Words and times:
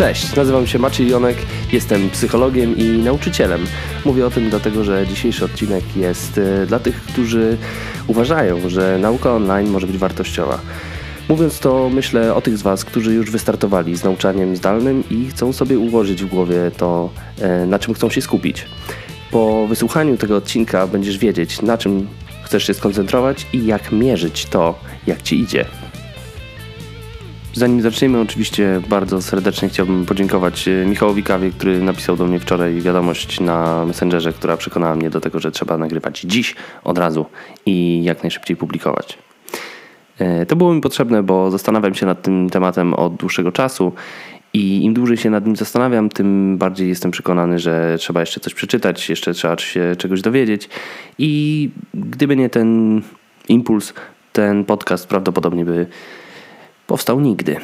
Cześć, 0.00 0.36
nazywam 0.36 0.66
się 0.66 0.78
Maciej 0.78 1.08
Jonek, 1.08 1.36
jestem 1.72 2.10
psychologiem 2.10 2.76
i 2.76 2.84
nauczycielem. 2.84 3.66
Mówię 4.04 4.26
o 4.26 4.30
tym 4.30 4.50
dlatego, 4.50 4.84
że 4.84 5.06
dzisiejszy 5.06 5.44
odcinek 5.44 5.96
jest 5.96 6.38
e, 6.38 6.66
dla 6.66 6.78
tych, 6.78 7.02
którzy 7.02 7.56
uważają, 8.06 8.68
że 8.68 8.98
nauka 8.98 9.34
online 9.34 9.70
może 9.70 9.86
być 9.86 9.98
wartościowa. 9.98 10.58
Mówiąc 11.28 11.60
to, 11.60 11.88
myślę 11.88 12.34
o 12.34 12.40
tych 12.40 12.58
z 12.58 12.62
Was, 12.62 12.84
którzy 12.84 13.14
już 13.14 13.30
wystartowali 13.30 13.96
z 13.96 14.04
nauczaniem 14.04 14.56
zdalnym 14.56 15.04
i 15.10 15.26
chcą 15.26 15.52
sobie 15.52 15.78
ułożyć 15.78 16.24
w 16.24 16.28
głowie 16.28 16.70
to, 16.76 17.10
e, 17.40 17.66
na 17.66 17.78
czym 17.78 17.94
chcą 17.94 18.10
się 18.10 18.22
skupić. 18.22 18.66
Po 19.30 19.66
wysłuchaniu 19.66 20.16
tego 20.16 20.36
odcinka 20.36 20.86
będziesz 20.86 21.18
wiedzieć, 21.18 21.62
na 21.62 21.78
czym 21.78 22.06
chcesz 22.44 22.66
się 22.66 22.74
skoncentrować 22.74 23.46
i 23.52 23.66
jak 23.66 23.92
mierzyć 23.92 24.46
to, 24.46 24.78
jak 25.06 25.22
Ci 25.22 25.40
idzie. 25.40 25.64
Zanim 27.60 27.82
zaczniemy, 27.82 28.20
oczywiście 28.20 28.80
bardzo 28.88 29.22
serdecznie 29.22 29.68
chciałbym 29.68 30.06
podziękować 30.06 30.68
e, 30.68 30.86
Michałowi 30.86 31.22
Kawie, 31.22 31.50
który 31.50 31.80
napisał 31.80 32.16
do 32.16 32.26
mnie 32.26 32.38
wczoraj 32.38 32.80
wiadomość 32.80 33.40
na 33.40 33.84
Messengerze, 33.84 34.32
która 34.32 34.56
przekonała 34.56 34.96
mnie 34.96 35.10
do 35.10 35.20
tego, 35.20 35.40
że 35.40 35.50
trzeba 35.50 35.78
nagrywać 35.78 36.20
dziś 36.20 36.56
od 36.84 36.98
razu 36.98 37.26
i 37.66 38.04
jak 38.04 38.22
najszybciej 38.22 38.56
publikować. 38.56 39.18
E, 40.18 40.46
to 40.46 40.56
było 40.56 40.74
mi 40.74 40.80
potrzebne, 40.80 41.22
bo 41.22 41.50
zastanawiam 41.50 41.94
się 41.94 42.06
nad 42.06 42.22
tym 42.22 42.50
tematem 42.50 42.94
od 42.94 43.16
dłuższego 43.16 43.52
czasu 43.52 43.92
i 44.52 44.84
im 44.84 44.94
dłużej 44.94 45.16
się 45.16 45.30
nad 45.30 45.46
nim 45.46 45.56
zastanawiam, 45.56 46.08
tym 46.08 46.58
bardziej 46.58 46.88
jestem 46.88 47.10
przekonany, 47.10 47.58
że 47.58 47.96
trzeba 47.98 48.20
jeszcze 48.20 48.40
coś 48.40 48.54
przeczytać, 48.54 49.10
jeszcze 49.10 49.34
trzeba 49.34 49.58
się 49.58 49.96
czegoś 49.98 50.22
dowiedzieć. 50.22 50.68
I 51.18 51.70
gdyby 51.94 52.36
nie 52.36 52.48
ten 52.50 53.00
impuls, 53.48 53.94
ten 54.32 54.64
podcast 54.64 55.08
prawdopodobnie 55.08 55.64
by 55.64 55.86
powstał 56.90 57.20
nigdy. 57.20 57.56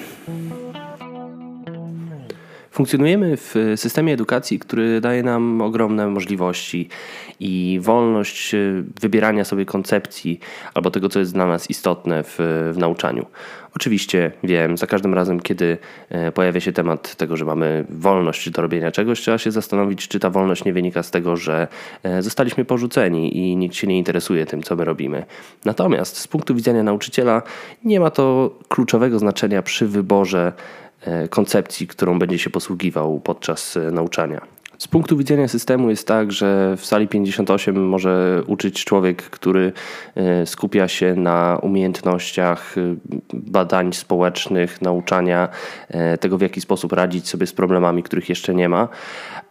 Funkcjonujemy 2.76 3.36
w 3.36 3.54
systemie 3.76 4.12
edukacji, 4.12 4.58
który 4.58 5.00
daje 5.00 5.22
nam 5.22 5.60
ogromne 5.60 6.08
możliwości 6.08 6.88
i 7.40 7.78
wolność 7.82 8.54
e, 8.54 8.58
wybierania 9.00 9.44
sobie 9.44 9.64
koncepcji 9.64 10.40
albo 10.74 10.90
tego, 10.90 11.08
co 11.08 11.18
jest 11.18 11.32
dla 11.32 11.46
nas 11.46 11.70
istotne 11.70 12.22
w, 12.22 12.36
w 12.72 12.78
nauczaniu. 12.78 13.26
Oczywiście 13.76 14.32
wiem, 14.44 14.76
za 14.76 14.86
każdym 14.86 15.14
razem, 15.14 15.40
kiedy 15.40 15.78
e, 16.08 16.32
pojawia 16.32 16.60
się 16.60 16.72
temat 16.72 17.16
tego, 17.16 17.36
że 17.36 17.44
mamy 17.44 17.84
wolność 17.90 18.50
do 18.50 18.62
robienia 18.62 18.92
czegoś, 18.92 19.20
trzeba 19.20 19.38
się 19.38 19.50
zastanowić, 19.50 20.08
czy 20.08 20.20
ta 20.20 20.30
wolność 20.30 20.64
nie 20.64 20.72
wynika 20.72 21.02
z 21.02 21.10
tego, 21.10 21.36
że 21.36 21.68
e, 22.02 22.22
zostaliśmy 22.22 22.64
porzuceni 22.64 23.36
i 23.36 23.56
nikt 23.56 23.74
się 23.74 23.86
nie 23.86 23.98
interesuje 23.98 24.46
tym, 24.46 24.62
co 24.62 24.76
my 24.76 24.84
robimy. 24.84 25.24
Natomiast 25.64 26.16
z 26.16 26.28
punktu 26.28 26.54
widzenia 26.54 26.82
nauczyciela 26.82 27.42
nie 27.84 28.00
ma 28.00 28.10
to 28.10 28.50
kluczowego 28.68 29.18
znaczenia 29.18 29.62
przy 29.62 29.86
wyborze 29.86 30.52
koncepcji, 31.30 31.86
którą 31.86 32.18
będzie 32.18 32.38
się 32.38 32.50
posługiwał 32.50 33.20
podczas 33.20 33.76
e, 33.76 33.90
nauczania. 33.90 34.55
Z 34.78 34.88
punktu 34.88 35.16
widzenia 35.16 35.48
systemu 35.48 35.90
jest 35.90 36.06
tak, 36.06 36.32
że 36.32 36.76
w 36.76 36.86
sali 36.86 37.08
58 37.08 37.88
może 37.88 38.42
uczyć 38.46 38.84
człowiek, 38.84 39.22
który 39.22 39.72
e, 40.14 40.46
skupia 40.46 40.88
się 40.88 41.14
na 41.14 41.58
umiejętnościach 41.62 42.74
badań 43.32 43.92
społecznych, 43.92 44.82
nauczania 44.82 45.48
tego, 46.20 46.38
w 46.38 46.40
jaki 46.40 46.60
sposób 46.60 46.92
radzić 46.92 47.28
sobie 47.28 47.46
z 47.46 47.52
problemami, 47.52 48.02
których 48.02 48.28
jeszcze 48.28 48.54
nie 48.54 48.68
ma. 48.68 48.88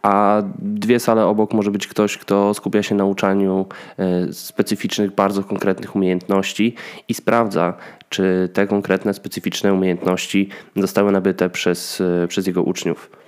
A 0.02 0.42
dwie 0.58 1.00
sale 1.00 1.26
obok 1.26 1.52
może 1.52 1.70
być 1.70 1.86
ktoś, 1.86 2.18
kto 2.18 2.54
skupia 2.54 2.82
się 2.82 2.94
na 2.94 3.04
nauczaniu 3.04 3.66
specyficznych, 4.32 5.14
bardzo 5.14 5.44
konkretnych 5.44 5.96
umiejętności 5.96 6.74
i 7.08 7.14
sprawdza, 7.14 7.74
czy 8.08 8.48
te 8.52 8.66
konkretne, 8.66 9.14
specyficzne 9.14 9.74
umiejętności 9.74 10.48
zostały 10.76 11.12
nabyte 11.12 11.50
przez, 11.50 12.00
e, 12.00 12.28
przez 12.28 12.46
jego 12.46 12.62
uczniów. 12.62 13.25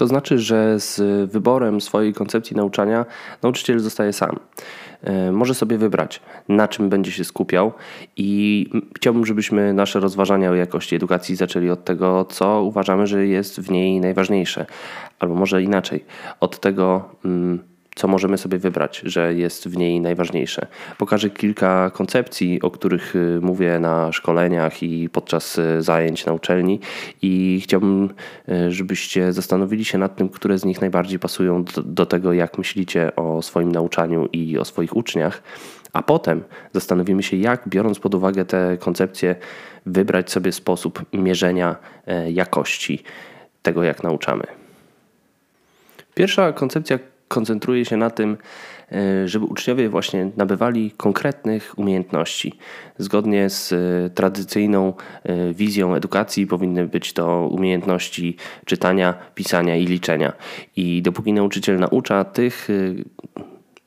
To 0.00 0.06
znaczy, 0.06 0.38
że 0.38 0.80
z 0.80 1.30
wyborem 1.30 1.80
swojej 1.80 2.14
koncepcji 2.14 2.56
nauczania 2.56 3.06
nauczyciel 3.42 3.78
zostaje 3.78 4.12
sam. 4.12 4.38
E, 5.02 5.32
może 5.32 5.54
sobie 5.54 5.78
wybrać, 5.78 6.20
na 6.48 6.68
czym 6.68 6.88
będzie 6.88 7.12
się 7.12 7.24
skupiał, 7.24 7.72
i 8.16 8.66
chciałbym, 8.96 9.26
żebyśmy 9.26 9.72
nasze 9.72 10.00
rozważania 10.00 10.50
o 10.50 10.54
jakości 10.54 10.96
edukacji 10.96 11.36
zaczęli 11.36 11.70
od 11.70 11.84
tego, 11.84 12.24
co 12.24 12.62
uważamy, 12.62 13.06
że 13.06 13.26
jest 13.26 13.60
w 13.60 13.70
niej 13.70 14.00
najważniejsze, 14.00 14.66
albo 15.18 15.34
może 15.34 15.62
inaczej, 15.62 16.04
od 16.40 16.60
tego, 16.60 17.08
mm, 17.24 17.69
co 18.00 18.08
możemy 18.08 18.38
sobie 18.38 18.58
wybrać, 18.58 19.02
że 19.04 19.34
jest 19.34 19.68
w 19.68 19.76
niej 19.76 20.00
najważniejsze. 20.00 20.66
Pokażę 20.98 21.30
kilka 21.30 21.90
koncepcji, 21.90 22.62
o 22.62 22.70
których 22.70 23.16
y, 23.16 23.38
mówię 23.42 23.78
na 23.78 24.12
szkoleniach 24.12 24.82
i 24.82 25.08
podczas 25.08 25.58
y, 25.58 25.82
zajęć 25.82 26.26
na 26.26 26.32
uczelni 26.32 26.80
i 27.22 27.60
chciałbym, 27.62 28.10
y, 28.48 28.72
żebyście 28.72 29.32
zastanowili 29.32 29.84
się 29.84 29.98
nad 29.98 30.16
tym, 30.16 30.28
które 30.28 30.58
z 30.58 30.64
nich 30.64 30.80
najbardziej 30.80 31.18
pasują 31.18 31.64
do, 31.84 32.06
tego, 32.06 32.32
jak 32.32 32.58
myślicie 32.58 33.16
o 33.16 33.42
swoim 33.42 33.72
nauczaniu 33.72 34.28
i 34.32 34.58
o 34.58 34.64
swoich 34.64 34.96
uczniach. 34.96 35.42
A 35.92 36.02
potem 36.02 36.42
zastanowimy 36.72 37.22
się, 37.22 37.36
jak 37.36 37.68
biorąc 37.68 37.98
pod 37.98 38.14
uwagę 38.14 38.44
te 38.44 38.76
koncepcje, 38.76 39.36
wybrać 39.86 40.30
sobie 40.30 40.52
sposób 40.52 41.04
mierzenia 41.12 41.76
e, 42.06 42.30
jakości 42.32 43.02
tego, 43.62 43.82
jak 43.82 44.02
nauczamy. 44.02 44.44
Pierwsza 46.14 46.52
koncepcja, 46.52 46.98
koncentruje 47.30 47.84
się 47.84 47.96
na 47.96 48.10
tym, 48.10 48.36
e, 48.92 49.28
żeby 49.28 49.44
uczniowie 49.44 49.88
właśnie 49.88 50.30
nabywali 50.36 50.90
konkretnych 50.90 51.78
umiejętności. 51.78 52.58
Zgodnie 52.98 53.50
z 53.50 53.72
e, 53.72 54.10
tradycyjną 54.10 54.94
e, 55.22 55.54
wizją 55.54 55.94
edukacji 55.94 56.46
powinny 56.46 56.86
być 56.86 57.12
to 57.12 57.48
umiejętności 57.48 58.36
czytania, 58.64 59.14
pisania 59.34 59.76
i 59.76 59.86
liczenia. 59.86 60.32
I 60.76 61.02
dopóki 61.02 61.32
nauczyciel 61.32 61.78
naucza 61.78 62.24
tych 62.24 62.68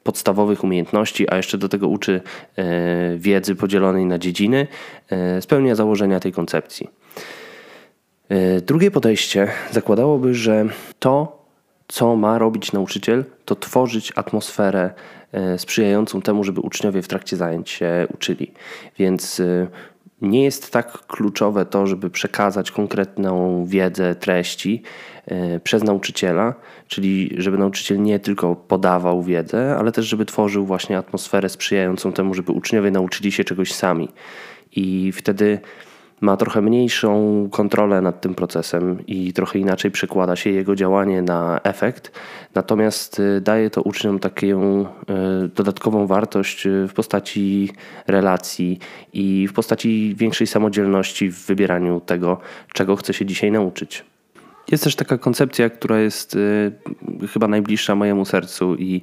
podstawowych 0.04 0.64
umiejętności, 0.64 1.30
a 1.30 1.38
jeszcze 1.38 1.58
do 1.58 1.70
tego 1.70 1.88
uczy 1.88 2.22
wiedzy 3.18 3.56
podzielonej 3.56 4.06
na 4.06 4.20
dziedziny, 4.20 4.68
spełnia 5.40 5.75
założenia 5.75 6.20
tej 6.20 6.31
koncepcji. 6.31 6.90
Drugie 8.66 8.92
podejście 8.92 9.48
zakładałoby, 9.72 10.34
że 10.34 10.66
to, 11.00 11.43
co 11.88 12.16
ma 12.16 12.38
robić 12.38 12.72
nauczyciel, 12.72 13.26
to 13.46 13.56
tworzyć 13.56 14.12
atmosferę 14.16 14.94
e, 15.32 15.60
sprzyjającą 15.60 16.22
temu, 16.22 16.44
żeby 16.44 16.62
uczniowie 16.62 17.02
w 17.02 17.08
trakcie 17.08 17.38
zajęć 17.38 17.70
się 17.70 18.08
uczyli. 18.14 18.52
Więc 18.98 19.40
e, 19.40 19.68
nie 20.22 20.44
jest 20.44 20.72
tak 20.72 20.92
kluczowe 21.08 21.66
to, 21.66 21.88
żeby 21.88 22.10
przekazać 22.10 22.72
konkretną 22.72 23.66
wiedzę, 23.66 24.16
treści 24.16 24.82
e, 25.26 25.60
przez 25.60 25.84
nauczyciela, 25.84 26.54
czyli 26.88 27.36
żeby 27.38 27.58
nauczyciel 27.58 28.02
nie 28.02 28.20
tylko 28.20 28.56
podawał 28.56 29.24
wiedzę, 29.24 29.76
ale 29.80 29.92
też 29.92 30.06
żeby 30.06 30.26
tworzył 30.26 30.66
właśnie 30.66 30.98
atmosferę 30.98 31.50
sprzyjającą 31.50 32.14
temu, 32.14 32.34
żeby 32.34 32.52
uczniowie 32.52 32.92
nauczyli 32.92 33.32
się 33.32 33.44
czegoś 33.44 33.74
sami. 33.74 34.10
I 34.76 35.12
wtedy 35.12 35.60
ma 36.24 36.38
trochę 36.38 36.62
mniejszą 36.62 37.48
kontrolę 37.52 38.02
nad 38.02 38.22
tym 38.22 38.36
procesem 38.36 39.06
i 39.08 39.34
trochę 39.34 39.60
inaczej 39.60 39.92
przekłada 39.92 40.36
się 40.36 40.50
jego 40.50 40.76
działanie 40.76 41.22
na 41.22 41.60
efekt, 41.64 42.12
natomiast 42.56 43.20
y, 43.20 43.42
daje 43.42 43.70
to 43.70 43.82
uczniom 43.82 44.20
taką 44.20 44.82
y, 44.82 44.86
dodatkową 45.56 46.08
wartość 46.08 46.66
y, 46.66 46.88
w 46.88 46.94
postaci 46.94 47.72
relacji 48.08 48.80
i 49.14 49.48
w 49.48 49.54
postaci 49.54 50.16
większej 50.18 50.48
samodzielności 50.48 51.32
w 51.32 51.46
wybieraniu 51.46 52.02
tego, 52.02 52.38
czego 52.74 52.96
chce 52.96 53.14
się 53.14 53.26
dzisiaj 53.26 53.52
nauczyć. 53.52 54.12
Jest 54.71 54.83
też 54.83 54.95
taka 54.95 55.18
koncepcja, 55.18 55.69
która 55.69 56.00
jest 56.00 56.36
y, 56.36 56.71
chyba 57.33 57.48
najbliższa 57.48 57.95
mojemu 57.95 58.25
sercu 58.25 58.75
i 58.75 59.01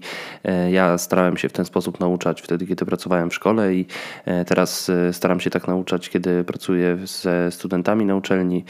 y, 0.66 0.70
ja 0.70 0.98
starałem 0.98 1.36
się 1.36 1.48
w 1.48 1.52
ten 1.52 1.64
sposób 1.64 2.00
nauczać 2.00 2.42
wtedy, 2.42 2.66
kiedy 2.66 2.84
pracowałem 2.84 3.30
w 3.30 3.34
szkole 3.34 3.74
i 3.74 3.80
y, 3.80 4.44
teraz 4.44 4.88
y, 4.88 5.12
staram 5.12 5.40
się 5.40 5.50
tak 5.50 5.68
nauczać, 5.68 6.08
kiedy 6.08 6.44
pracuję 6.44 6.98
ze 7.04 7.50
studentami 7.50 8.04
na 8.04 8.16
uczelni. 8.16 8.64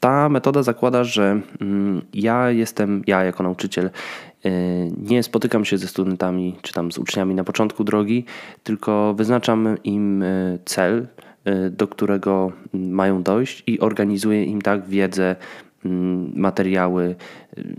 Ta 0.00 0.28
metoda 0.28 0.62
zakłada, 0.62 1.04
że 1.04 1.40
mm, 1.60 2.02
ja 2.14 2.50
jestem, 2.50 3.02
ja 3.06 3.24
jako 3.24 3.42
nauczyciel, 3.42 3.90
nie 4.96 5.22
spotykam 5.22 5.64
się 5.64 5.78
ze 5.78 5.88
studentami 5.88 6.56
czy 6.62 6.72
tam 6.72 6.92
z 6.92 6.98
uczniami 6.98 7.34
na 7.34 7.44
początku 7.44 7.84
drogi, 7.84 8.24
tylko 8.62 9.14
wyznaczam 9.14 9.76
im 9.84 10.24
cel, 10.64 11.06
do 11.70 11.88
którego 11.88 12.52
mają 12.72 13.22
dojść 13.22 13.62
i 13.66 13.80
organizuje 13.80 14.44
im 14.44 14.62
tak 14.62 14.86
wiedzę, 14.86 15.36
mm, 15.84 16.32
materiały, 16.36 17.16
y, 17.58 17.76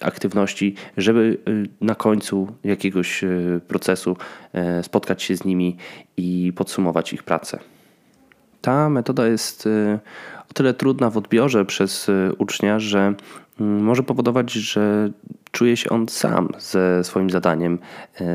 aktywności, 0.00 0.74
żeby 0.96 1.38
y, 1.48 1.68
na 1.80 1.94
końcu 1.94 2.48
jakiegoś 2.64 3.24
procesu 3.68 4.16
spotkać 4.82 5.22
się 5.22 5.36
z 5.36 5.44
nimi 5.44 5.76
i 6.16 6.52
podsumować 6.56 7.12
ich 7.12 7.22
pracę. 7.22 7.58
Ta 8.60 8.90
metoda 8.90 9.26
jest 9.26 9.68
o 10.50 10.54
tyle 10.54 10.74
trudna 10.74 11.10
w 11.10 11.16
odbiorze 11.16 11.64
przez 11.64 12.10
ucznia, 12.38 12.78
że 12.78 13.14
mm, 13.60 13.82
może 13.82 14.02
powodować, 14.02 14.52
że 14.52 15.10
czuje 15.50 15.76
się 15.76 15.90
on 15.90 16.08
sam 16.08 16.48
ze 16.58 17.04
swoim 17.04 17.30
zadaniem, 17.30 17.78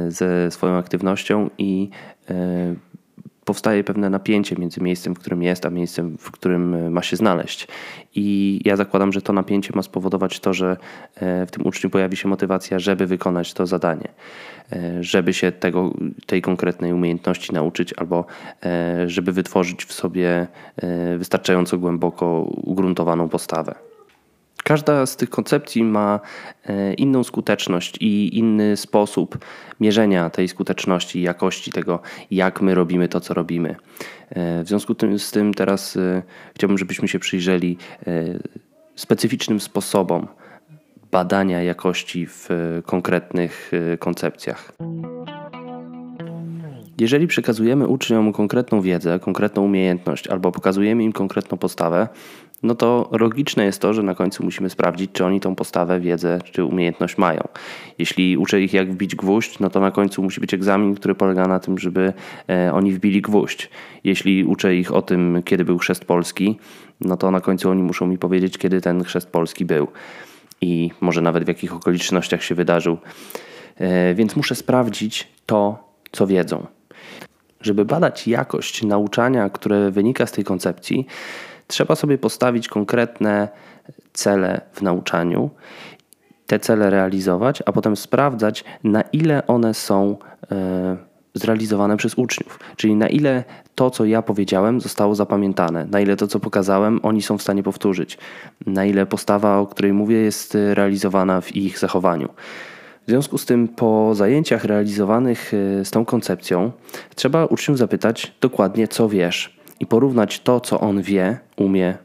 ze 0.07 0.51
swoją 0.51 0.75
aktywnością 0.75 1.50
i 1.57 1.89
powstaje 3.48 3.84
pewne 3.84 4.10
napięcie 4.10 4.56
między 4.60 4.82
miejscem, 4.82 5.16
w 5.16 5.20
którym 5.20 5.44
jest, 5.44 5.66
a 5.66 5.70
miejscem, 5.70 6.18
w 6.18 6.32
którym 6.32 6.92
ma 6.92 7.02
się 7.02 7.16
znaleźć. 7.16 7.68
I 8.16 8.60
ja 8.66 8.76
zakładam, 8.76 9.14
że 9.14 9.22
to 9.22 9.34
napięcie 9.34 9.72
ma 9.76 9.82
spowodować 9.82 10.40
to, 10.40 10.54
że 10.54 10.78
w 11.22 11.52
tym 11.52 11.66
uczniu 11.68 11.90
pojawi 11.90 12.18
się 12.18 12.28
motywacja, 12.28 12.80
żeby 12.80 13.06
wykonać 13.06 13.54
to 13.54 13.66
zadanie, 13.66 14.08
żeby 15.02 15.34
się 15.34 15.52
tego, 15.52 15.94
tej 16.26 16.42
konkretnej 16.42 16.94
umiejętności 16.94 17.54
nauczyć, 17.54 17.94
albo 17.94 18.26
żeby 19.06 19.32
wytworzyć 19.32 19.86
w 19.86 19.94
sobie 19.94 20.48
wystarczająco 21.18 21.78
głęboko 21.78 22.42
ugruntowaną 22.44 23.30
postawę. 23.30 23.87
Każda 24.68 25.06
z 25.06 25.16
tych 25.16 25.30
koncepcji 25.30 25.84
ma 25.84 26.19
e, 26.66 26.94
inną 26.94 27.24
skuteczność 27.24 27.98
i 28.02 28.38
inny 28.38 28.78
sposób 28.78 29.38
mierzenia 29.80 30.30
tej 30.30 30.48
skuteczności 30.48 31.19
i 31.19 31.22
jakości 31.22 31.72
tego, 31.72 32.00
jak 32.31 32.62
my 32.62 32.75
robimy 32.75 33.08
to, 33.08 33.19
co 33.19 33.34
robimy. 33.34 33.75
E, 34.30 34.64
w 34.64 34.68
związku 34.68 34.96
z 35.18 35.31
tym 35.31 35.54
teraz 35.54 35.98
e, 35.98 36.24
chciałbym, 36.56 36.78
żebyśmy 36.78 37.08
się 37.08 37.19
przyjrzeli 37.19 37.78
specyficznym 38.96 39.60
sposobom 39.60 40.28
badania 41.12 41.63
jakości 41.63 42.25
w 42.25 42.50
konkretnych 42.86 43.72
koncepcjach. 44.00 44.74
Jeżeli 47.00 47.28
przekazujemy 47.28 47.88
uczniom 47.88 48.34
konkretną 48.34 48.81
wiedzę, 48.81 49.20
konkretną 49.20 49.63
umiejętność 49.63 50.28
albo 50.28 50.52
pokazujemy 50.52 51.04
im 51.04 51.13
konkretną 51.13 51.58
postawę, 51.58 52.08
no 52.63 52.75
to 52.75 53.09
logiczne 53.12 53.65
jest 53.65 53.81
to, 53.81 53.94
że 53.94 54.04
na 54.04 54.15
końcu 54.15 54.44
musimy 54.44 54.69
sprawdzić, 54.69 55.12
czy 55.13 55.25
oni 55.25 55.39
tą 55.39 55.56
postawę, 55.56 56.00
wiedzę 56.00 56.39
czy 56.51 56.65
umiejętność 56.65 57.18
mają. 57.18 57.42
Jeśli 57.98 58.38
uczę 58.38 58.62
ich, 58.62 58.74
jak 58.74 58.92
wbić 58.92 59.15
gwóźdź, 59.15 59.59
no 59.59 59.69
to 59.69 59.80
na 59.80 59.92
końcu 59.92 60.24
musi 60.24 60.42
być 60.42 60.54
egzamin, 60.54 60.95
który 60.95 61.15
polega 61.15 61.48
na 61.48 61.59
tym, 61.59 61.77
żeby 61.77 62.13
e, 62.50 62.74
oni 62.74 62.94
wbili 62.94 63.21
gwóźdź. 63.21 63.69
Jeśli 64.04 64.44
uczę 64.44 64.75
ich 64.75 64.94
o 64.94 65.01
tym, 65.01 65.42
kiedy 65.45 65.65
był 65.65 65.77
chrzest 65.77 66.06
polski, 66.06 66.59
no 67.01 67.18
to 67.18 67.31
na 67.31 67.42
końcu 67.42 67.69
oni 67.69 67.83
muszą 67.83 68.07
mi 68.07 68.18
powiedzieć, 68.18 68.57
kiedy 68.57 68.81
ten 68.81 69.03
chrzest 69.03 69.30
polski 69.30 69.65
był 69.65 69.88
i 70.62 70.92
może 71.01 71.21
nawet 71.21 71.44
w 71.44 71.48
jakich 71.48 71.74
okolicznościach 71.74 72.44
się 72.44 72.56
wydarzył. 72.56 72.98
E, 73.77 74.15
więc 74.15 74.36
muszę 74.36 74.56
sprawdzić 74.56 75.27
to, 75.45 75.83
co 76.12 76.27
wiedzą. 76.27 76.65
Żeby 77.62 77.86
badać 77.86 78.27
jakość 78.27 78.83
nauczania, 78.83 79.50
które 79.50 79.92
wynika 79.92 80.25
z 80.25 80.31
tej 80.31 80.44
koncepcji, 80.44 81.07
trzeba 81.68 81.96
sobie 81.96 82.18
postawić 82.18 82.68
konkretne 82.68 83.48
cele 84.14 84.62
w 84.74 84.81
nauczaniu, 84.81 85.50
te 86.48 86.60
cele 86.60 86.90
realizować, 86.90 87.64
a 87.66 87.72
potem 87.72 87.96
sprawdzać, 87.96 88.64
na 88.84 89.02
ile 89.02 89.48
one 89.48 89.74
są 89.74 90.18
e, 90.52 90.98
zrealizowane 91.34 91.98
przez 91.98 92.14
uczniów. 92.16 92.60
Czyli 92.75 92.96
na 92.96 93.08
ile 93.08 93.44
to, 93.75 93.90
co 93.90 94.06
ja 94.06 94.22
powiedziałem, 94.22 94.81
zostało 94.81 95.16
zapamiętane, 95.16 95.88
na 95.92 96.00
ile 96.00 96.16
to, 96.16 96.28
co 96.28 96.40
pokazałem, 96.40 97.00
oni 97.04 97.22
są 97.22 97.38
w 97.38 97.42
stanie 97.42 97.64
powtórzyć, 97.64 98.18
na 98.66 98.86
ile 98.86 99.06
postawa, 99.06 99.58
o 99.58 99.68
której 99.68 99.94
mówię, 99.94 100.18
jest 100.18 100.58
realizowana 100.74 101.42
w 101.42 101.56
ich 101.56 101.80
zachowaniu. 101.80 102.30
W 103.08 103.10
związku 103.10 103.38
z 103.38 103.46
tym, 103.46 103.68
po 103.68 104.16
zajęciach 104.16 104.63
realizowanych 104.63 105.52
e, 105.54 105.86
z 105.86 105.92
tą 105.92 106.06
koncepcją, 106.06 106.72
trzeba 107.16 107.46
uczniów 107.46 107.78
zapytać 107.78 108.34
dokładnie, 108.42 108.88
co 108.88 109.10
wiesz, 109.10 109.56
i 109.79 109.85
porównać 109.85 110.39
to, 110.39 110.59
co 110.59 110.79
on 110.79 111.01
wie, 111.01 111.38
umie, 111.56 111.97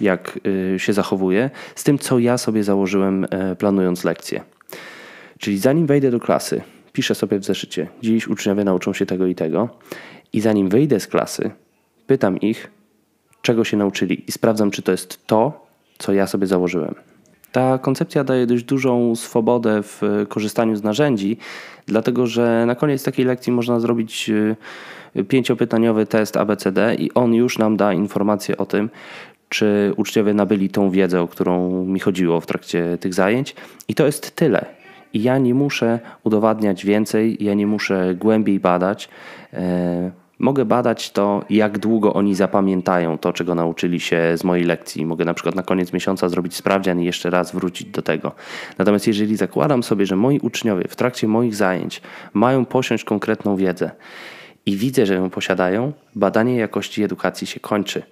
jak 0.00 0.40
e, 0.74 0.78
się 0.78 0.92
zachowuje, 0.92 1.50
z 1.74 1.84
tym, 1.84 1.98
co 1.98 2.18
ja 2.18 2.38
sobie 2.38 2.64
założyłem, 2.64 3.26
e, 3.30 3.56
planując 3.56 4.04
lekcję. 4.04 4.42
Czyli 5.38 5.58
zanim 5.58 5.86
wejdę 5.86 6.10
do 6.10 6.20
klasy, 6.20 6.62
piszę 6.92 7.14
sobie 7.14 7.38
w 7.38 7.44
zeszycie, 7.44 7.88
dziś 8.02 8.28
uczniowie 8.28 8.64
nauczą 8.64 8.92
się 8.92 9.06
tego 9.06 9.26
i 9.26 9.34
tego, 9.34 9.68
i 10.32 10.40
zanim 10.40 10.68
wyjdę 10.68 11.00
z 11.00 11.06
klasy, 11.06 11.50
pytam 12.06 12.40
ich, 12.40 12.70
czego 13.42 13.64
się 13.64 13.76
nauczyli, 13.76 14.24
i 14.28 14.32
sprawdzam, 14.32 14.70
czy 14.70 14.82
to 14.82 14.92
jest 14.92 15.26
to, 15.26 15.66
co 15.98 16.12
ja 16.12 16.26
sobie 16.26 16.46
założyłem. 16.46 16.94
Ta 17.52 17.78
koncepcja 17.78 18.24
daje 18.24 18.46
dość 18.46 18.64
dużą 18.64 19.16
swobodę 19.16 19.82
w 19.82 20.02
korzystaniu 20.28 20.76
z 20.76 20.82
narzędzi, 20.82 21.36
dlatego 21.86 22.26
że 22.26 22.64
na 22.66 22.74
koniec 22.74 23.04
takiej 23.04 23.24
lekcji 23.24 23.52
można 23.52 23.80
zrobić 23.80 24.30
y, 25.16 25.24
pięciopytaniowy 25.24 26.06
test 26.06 26.36
ABCD 26.36 26.94
i 26.98 27.14
on 27.14 27.34
już 27.34 27.58
nam 27.58 27.76
da 27.76 27.92
informację 27.92 28.56
o 28.56 28.66
tym, 28.66 28.90
czy 29.48 29.92
uczniowie 29.96 30.34
nabyli 30.34 30.68
tą 30.68 30.90
wiedzę, 30.90 31.22
o 31.22 31.28
którą 31.28 31.84
mi 31.84 32.00
chodziło 32.00 32.40
w 32.40 32.46
trakcie 32.46 32.98
tych 33.00 33.14
zajęć. 33.14 33.54
I 33.88 33.94
to 33.94 34.06
jest 34.06 34.36
tyle. 34.36 34.66
I 35.12 35.22
ja 35.22 35.38
nie 35.38 35.54
muszę 35.54 36.00
udowadniać 36.24 36.84
więcej, 36.84 37.36
ja 37.40 37.54
nie 37.54 37.66
muszę 37.66 38.14
głębiej 38.14 38.60
badać. 38.60 39.08
Mogę 40.40 40.64
badać 40.64 41.10
to, 41.10 41.44
jak 41.50 41.78
długo 41.78 42.14
oni 42.14 42.34
zapamiętają 42.34 43.18
to, 43.18 43.32
czego 43.32 43.54
nauczyli 43.54 44.00
się 44.00 44.36
z 44.36 44.44
mojej 44.44 44.64
lekcji. 44.64 45.06
Mogę 45.06 45.24
na 45.24 45.34
przykład 45.34 45.54
na 45.54 45.62
koniec 45.62 45.92
miesiąca 45.92 46.28
zrobić 46.28 46.54
sprawdzian 46.54 47.00
i 47.00 47.04
jeszcze 47.04 47.30
raz 47.30 47.52
wrócić 47.52 47.88
do 47.88 48.02
tego. 48.02 48.32
Natomiast 48.78 49.06
jeżeli 49.06 49.36
zakładam 49.36 49.82
sobie, 49.82 50.06
że 50.06 50.16
moi 50.16 50.38
uczniowie 50.38 50.84
w 50.88 50.96
trakcie 50.96 51.28
moich 51.28 51.54
zajęć 51.54 52.02
mają 52.32 52.64
posiąść 52.64 53.04
konkretną 53.04 53.56
wiedzę 53.56 53.90
i 54.66 54.76
widzę, 54.76 55.06
że 55.06 55.14
ją 55.14 55.30
posiadają, 55.30 55.92
badanie 56.14 56.56
jakości 56.56 57.02
edukacji 57.02 57.46
się 57.46 57.60
kończy. 57.60 58.02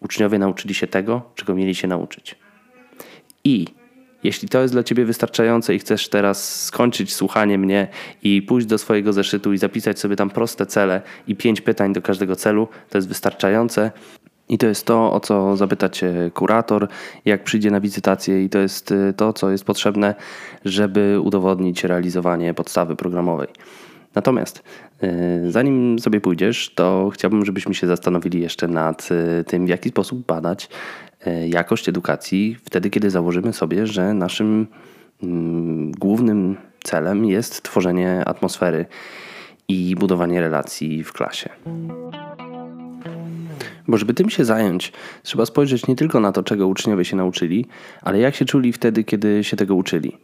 Uczniowie 0.00 0.38
nauczyli 0.38 0.74
się 0.74 0.86
tego, 0.86 1.22
czego 1.34 1.54
mieli 1.54 1.74
się 1.74 1.88
nauczyć. 1.88 2.36
I 3.44 3.66
jeśli 4.24 4.48
to 4.48 4.62
jest 4.62 4.74
dla 4.74 4.82
Ciebie 4.82 5.04
wystarczające 5.04 5.74
i 5.74 5.78
chcesz 5.78 6.08
teraz 6.08 6.64
skończyć 6.64 7.14
słuchanie 7.14 7.58
mnie 7.58 7.88
i 8.22 8.42
pójść 8.42 8.66
do 8.66 8.78
swojego 8.78 9.12
zeszytu 9.12 9.52
i 9.52 9.58
zapisać 9.58 9.98
sobie 9.98 10.16
tam 10.16 10.30
proste 10.30 10.66
cele 10.66 11.02
i 11.28 11.36
pięć 11.36 11.60
pytań 11.60 11.92
do 11.92 12.02
każdego 12.02 12.36
celu, 12.36 12.68
to 12.90 12.98
jest 12.98 13.08
wystarczające. 13.08 13.90
I 14.48 14.58
to 14.58 14.66
jest 14.66 14.86
to, 14.86 15.12
o 15.12 15.20
co 15.20 15.56
zapyta 15.56 15.88
Cię 15.88 16.30
kurator, 16.34 16.88
jak 17.24 17.44
przyjdzie 17.44 17.70
na 17.70 17.80
wizytację, 17.80 18.44
i 18.44 18.48
to 18.48 18.58
jest 18.58 18.92
y, 18.92 19.14
to, 19.16 19.32
co 19.32 19.50
jest 19.50 19.64
potrzebne, 19.64 20.14
żeby 20.64 21.20
udowodnić 21.20 21.84
realizowanie 21.84 22.54
podstawy 22.54 22.96
programowej. 22.96 23.48
Natomiast 24.14 24.62
y, 25.02 25.50
zanim 25.50 25.98
sobie 25.98 26.20
pójdziesz, 26.20 26.72
to 26.74 27.10
chciałbym, 27.14 27.44
żebyśmy 27.44 27.74
się 27.74 27.86
zastanowili 27.86 28.40
jeszcze 28.40 28.68
nad 28.68 29.08
y, 29.40 29.44
tym, 29.44 29.66
w 29.66 29.68
jaki 29.68 29.88
sposób 29.88 30.26
badać 30.26 30.68
jakość 31.48 31.88
edukacji 31.88 32.56
wtedy, 32.64 32.90
kiedy 32.90 33.10
założymy 33.10 33.52
sobie, 33.52 33.86
że 33.86 34.14
naszym 34.14 34.66
mm, 35.22 35.92
głównym 35.92 36.56
celem 36.84 37.24
jest 37.24 37.62
tworzenie 37.62 38.24
atmosfery 38.24 38.86
i 39.68 39.94
budowanie 39.96 40.40
relacji 40.40 41.04
w 41.04 41.12
klasie. 41.12 41.48
Bo 43.88 43.96
żeby 43.96 44.14
tym 44.14 44.30
się 44.30 44.44
zająć, 44.44 44.92
trzeba 45.22 45.46
spojrzeć 45.46 45.86
nie 45.86 45.96
tylko 45.96 46.20
na 46.20 46.32
to, 46.32 46.42
czego 46.42 46.66
uczniowie 46.66 47.04
się 47.04 47.16
nauczyli, 47.16 47.66
ale 48.02 48.18
jak 48.18 48.34
się 48.34 48.44
czuli 48.44 48.72
wtedy, 48.72 49.04
kiedy 49.04 49.44
się 49.44 49.56
tego 49.56 49.74
uczyli. 49.74 50.18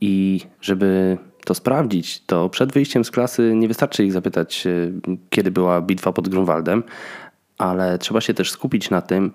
I 0.00 0.40
żeby 0.60 1.18
to 1.44 1.54
sprawdzić, 1.54 2.24
to 2.26 2.48
przed 2.48 2.72
wyjściem 2.72 3.04
z 3.04 3.10
klasy 3.10 3.52
nie 3.54 3.68
wystarczy 3.68 4.04
ich 4.04 4.12
zapytać, 4.12 4.66
e, 4.66 4.70
kiedy 5.30 5.50
była 5.50 5.80
bitwa 5.80 6.12
pod 6.12 6.28
Grunwaldem, 6.28 6.82
ale 7.58 7.98
trzeba 7.98 8.20
się 8.20 8.34
też 8.34 8.50
skupić 8.50 8.90
na 8.90 9.02
tym, 9.02 9.32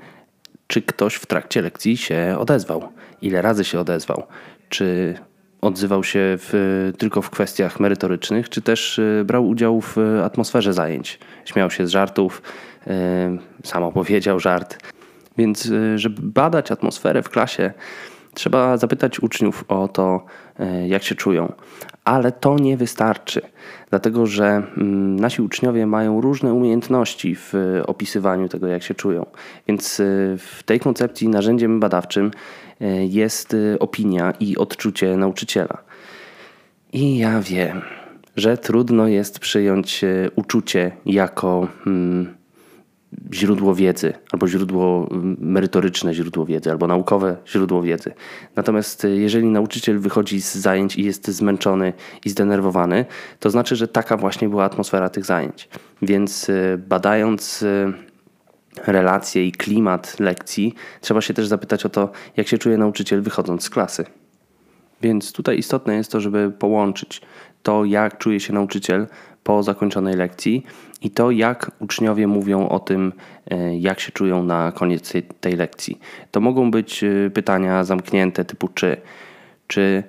czy 0.67 0.81
ktoś 0.81 1.15
w 1.15 1.25
trakcie 1.25 1.61
lekcji 1.61 1.97
się 1.97 2.35
odezwał, 2.39 2.89
ile 3.21 3.41
razy 3.41 3.63
się 3.63 3.79
odezwał, 3.79 4.23
czy 4.69 5.15
odzywał 5.61 6.03
się 6.03 6.19
w, 6.23 6.93
tylko 6.97 7.21
w 7.21 7.29
kwestiach 7.29 7.79
merytorycznych, 7.79 8.49
czy 8.49 8.61
też 8.61 8.99
y, 8.99 9.23
brał 9.25 9.47
udział 9.47 9.81
w 9.81 9.97
atmosferze 10.23 10.73
zajęć. 10.73 11.19
Śmiał 11.45 11.71
się 11.71 11.87
z 11.87 11.89
żartów, 11.89 12.41
y, 12.87 12.91
sam 13.63 13.83
opowiedział 13.83 14.39
żart. 14.39 14.77
Więc, 15.37 15.65
y, 15.65 15.99
żeby 15.99 16.21
badać 16.21 16.71
atmosferę 16.71 17.23
w 17.23 17.29
klasie, 17.29 17.73
trzeba 18.33 18.77
zapytać 18.77 19.19
uczniów 19.19 19.63
o 19.67 19.87
to, 19.87 20.25
jak 20.87 21.03
się 21.03 21.15
czują. 21.15 21.53
Ale 22.07 22.31
to 22.31 22.55
nie 22.55 22.77
wystarczy, 22.77 23.41
dlatego 23.89 24.25
że 24.25 24.45
mm, 24.45 25.19
nasi 25.19 25.41
uczniowie 25.41 25.85
mają 25.85 26.21
różne 26.21 26.53
umiejętności 26.53 27.35
w 27.35 27.53
opisywaniu 27.87 28.49
tego, 28.49 28.67
jak 28.67 28.83
się 28.83 28.93
czują. 28.93 29.25
Więc 29.67 29.99
y, 29.99 30.35
w 30.37 30.63
tej 30.63 30.79
koncepcji 30.79 31.29
narzędziem 31.29 31.79
badawczym 31.79 32.31
y, 32.81 32.85
jest 33.05 33.53
y, 33.53 33.79
opinia 33.79 34.33
i 34.39 34.57
odczucie 34.57 35.17
nauczyciela. 35.17 35.77
I 36.93 37.17
ja 37.17 37.41
wiem, 37.41 37.81
że 38.35 38.57
trudno 38.57 39.07
jest 39.07 39.39
przyjąć 39.39 40.05
uczucie 40.35 40.91
jako 41.05 41.67
mm, 41.87 42.36
źródło 43.33 43.75
wiedzy, 43.75 44.13
albo 44.31 44.47
źródło 44.47 45.09
merytoryczne 45.39 46.13
źródło 46.13 46.45
wiedzy, 46.45 46.71
albo 46.71 46.87
naukowe 46.87 47.37
źródło 47.47 47.81
wiedzy. 47.81 48.13
Natomiast 48.55 49.05
y, 49.05 49.17
jeżeli 49.17 49.47
nauczyciel 49.47 49.99
wychodzi 49.99 50.41
z 50.41 50.55
zajęć 50.55 50.95
i 50.95 51.03
jest 51.03 51.27
zmęczony 51.27 51.93
i 52.25 52.29
zdenerwowany, 52.29 53.05
to 53.39 53.49
znaczy, 53.49 53.75
że 53.75 53.87
taka 53.87 54.17
właśnie 54.17 54.49
była 54.49 54.63
atmosfera 54.63 55.09
tych 55.09 55.25
zajęć. 55.25 55.69
Więc 56.01 56.49
y, 56.49 56.81
badając 56.87 57.61
y, 57.61 57.93
relacje 58.87 59.47
i 59.47 59.51
klimat 59.51 60.19
lekcji, 60.19 60.75
trzeba 61.01 61.21
się 61.21 61.33
też 61.33 61.47
zapytać 61.47 61.85
o 61.85 61.89
to, 61.89 62.11
jak 62.37 62.47
się 62.47 62.57
czuje 62.57 62.77
nauczyciel 62.77 63.21
wychodząc 63.21 63.63
z 63.63 63.69
klasy. 63.69 64.05
Więc 65.01 65.31
tutaj 65.31 65.57
istotne 65.57 65.95
jest 65.95 66.11
to, 66.11 66.21
żeby 66.21 66.51
połączyć 66.51 67.21
to, 67.67 67.85
jak 67.85 68.17
czuje 68.17 68.39
się 68.39 68.53
nauczyciel 68.53 69.07
po 69.43 69.63
zakończonej 69.63 70.15
lekcji 70.15 70.65
i 71.01 71.11
to, 71.11 71.31
jak 71.31 71.71
uczniowie 71.79 72.27
mówią 72.27 72.69
o 72.69 72.79
tym, 72.79 73.13
e, 73.51 73.77
jak 73.77 73.99
się 73.99 74.11
czują 74.11 74.43
na 74.43 74.71
koniec 74.71 75.13
tej 75.39 75.55
lekcji. 75.55 75.99
To 76.31 76.39
mogą 76.39 76.71
być 76.71 77.03
e, 77.03 77.29
pytania 77.33 77.83
zamknięte 77.83 78.45
typu 78.45 78.67
czy, 78.67 78.97
czy 79.67 80.03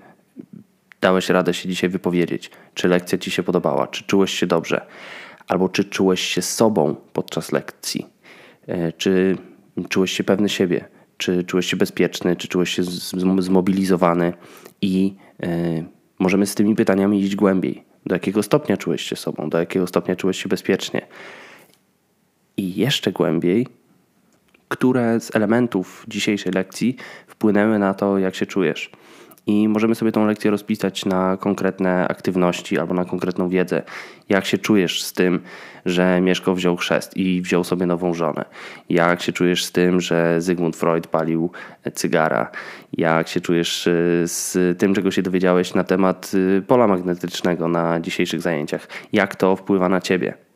dałeś 1.00 1.28
radę 1.28 1.54
się 1.54 1.68
dzisiaj 1.68 1.90
wypowiedzieć, 1.90 2.50
czy 2.74 2.88
lekcja 2.88 3.18
ci 3.18 3.30
się 3.30 3.42
podobała, 3.42 3.86
czy 3.86 4.04
czułeś 4.04 4.32
się 4.32 4.46
dobrze, 4.46 4.86
albo 5.48 5.68
czy 5.68 5.84
czułeś 5.84 6.20
się 6.20 6.42
sobą 6.42 6.96
podczas 7.12 7.52
lekcji, 7.52 8.06
e, 8.66 8.92
czy 8.92 9.36
czułeś 9.88 10.12
się 10.12 10.24
pewny 10.24 10.48
siebie, 10.48 10.84
czy 11.16 11.44
czułeś 11.44 11.66
się 11.66 11.76
bezpieczny, 11.76 12.36
czy 12.36 12.48
czułeś 12.48 12.70
się 12.70 12.82
zmobilizowany? 13.38 14.32
I 14.82 15.14
możemy 16.18 16.46
z 16.46 16.54
tymi 16.54 16.74
pytaniami 16.74 17.20
iść 17.20 17.36
głębiej. 17.36 17.84
Do 18.06 18.14
jakiego 18.14 18.42
stopnia 18.42 18.76
czułeś 18.76 19.02
się 19.02 19.16
sobą, 19.16 19.50
do 19.50 19.58
jakiego 19.58 19.86
stopnia 19.86 20.16
czułeś 20.16 20.42
się 20.42 20.48
bezpiecznie. 20.48 21.06
I 22.56 22.74
jeszcze 22.74 23.12
głębiej, 23.12 23.66
które 24.68 25.20
z 25.20 25.36
elementów 25.36 26.04
dzisiejszej 26.08 26.52
lekcji 26.52 26.96
wpłynęły 27.26 27.78
na 27.78 27.94
to, 27.94 28.18
jak 28.18 28.34
się 28.34 28.46
czujesz 28.46 28.90
i 29.48 29.68
możemy 29.68 29.94
sobie 29.94 30.12
tą 30.12 30.26
lekcję 30.26 30.50
rozpisać 30.50 31.04
na 31.04 31.36
konkretne 31.36 32.08
aktywności 32.08 32.78
albo 32.78 32.94
na 32.94 33.04
konkretną 33.04 33.48
wiedzę. 33.48 33.82
Jak 34.28 34.46
się 34.46 34.58
czujesz 34.58 35.02
z 35.02 35.12
tym, 35.12 35.40
że 35.86 36.20
Mieszko 36.20 36.54
wziął 36.54 36.76
chrzest 36.76 37.16
i 37.16 37.42
wziął 37.42 37.64
sobie 37.64 37.86
nową 37.86 38.14
żonę? 38.14 38.44
Jak 38.88 39.22
się 39.22 39.32
czujesz 39.32 39.64
z 39.64 39.72
tym, 39.72 40.00
że 40.00 40.40
Zygmunt 40.40 40.76
Freud 40.76 41.06
palił 41.06 41.50
cygara? 41.94 42.50
Jak 42.92 43.28
się 43.28 43.40
czujesz 43.40 43.86
y, 43.86 44.22
z 44.26 44.78
tym, 44.78 44.94
czego 44.94 45.10
się 45.10 45.22
dowiedziałeś 45.22 45.74
na 45.74 45.84
temat 45.84 46.30
y, 46.34 46.62
pola 46.66 46.86
magnetycznego 46.86 47.68
na 47.68 48.00
dzisiejszych 48.00 48.40
zajęciach? 48.40 48.88
Jak 49.12 49.36
to 49.36 49.56
wpływa 49.56 49.88
na 49.88 50.00
ciebie? 50.00 50.47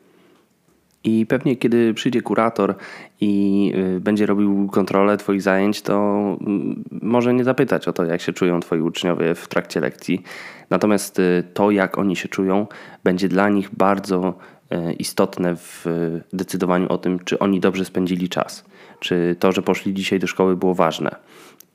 I 1.03 1.25
pewnie 1.25 1.55
kiedy 1.55 1.93
przyjdzie 1.93 2.21
kurator 2.21 2.75
i 3.21 3.73
y, 3.95 3.99
będzie 3.99 4.25
robił 4.25 4.67
kontrolę 4.67 5.17
Twoich 5.17 5.41
zajęć, 5.41 5.81
to 5.81 6.19
mm, 6.41 6.83
może 7.01 7.33
nie 7.33 7.43
zapytać 7.43 7.87
o 7.87 7.93
to, 7.93 8.05
jak 8.05 8.21
się 8.21 8.33
czują 8.33 8.59
Twoi 8.59 8.81
uczniowie 8.81 9.35
w 9.35 9.47
trakcie 9.47 9.79
lekcji. 9.79 10.23
Natomiast 10.69 11.19
y, 11.19 11.43
to, 11.53 11.71
jak 11.71 11.97
oni 11.97 12.15
się 12.15 12.29
czują, 12.29 12.67
będzie 13.03 13.27
dla 13.27 13.49
nich 13.49 13.69
bardzo 13.75 14.33
y, 14.73 14.93
istotne 14.93 15.55
w 15.55 15.85
decydowaniu 16.33 16.87
o 16.89 16.97
tym, 16.97 17.19
czy 17.19 17.39
oni 17.39 17.59
dobrze 17.59 17.85
spędzili 17.85 18.29
czas, 18.29 18.65
czy 19.03 19.35
to, 19.39 19.51
że 19.51 19.61
poszli 19.61 19.93
dzisiaj 19.93 20.19
do 20.19 20.27
szkoły 20.27 20.55
było 20.57 20.75
ważne, 20.75 21.15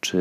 czy 0.00 0.18